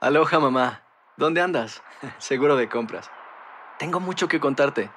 [0.00, 0.82] Aloha mamá,
[1.16, 1.82] ¿dónde andas?
[2.18, 3.10] Seguro de compras.
[3.80, 4.92] Tengo mucho que contarte.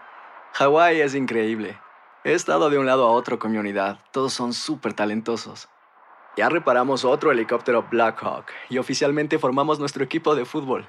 [0.54, 1.80] Hawái es increíble.
[2.24, 4.02] He estado de un lado a otro con mi unidad.
[4.12, 5.68] Todos son súper talentosos.
[6.38, 10.88] Ya reparamos otro helicóptero Blackhawk y oficialmente formamos nuestro equipo de fútbol.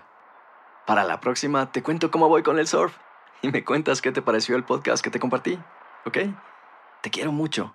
[0.86, 2.94] Para la próxima te cuento cómo voy con el surf
[3.40, 5.58] y me cuentas qué te pareció el podcast que te compartí,
[6.04, 6.18] ¿ok?
[7.02, 7.74] Te quiero mucho.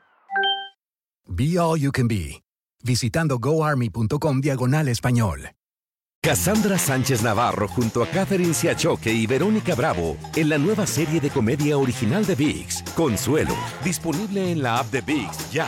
[1.26, 2.44] Be All You Can Be,
[2.84, 5.50] visitando goarmy.com diagonal español.
[6.22, 11.30] Cassandra Sánchez Navarro junto a Catherine Siachoque y Verónica Bravo en la nueva serie de
[11.30, 15.68] comedia original de VIX, Consuelo, disponible en la app de VIX ya.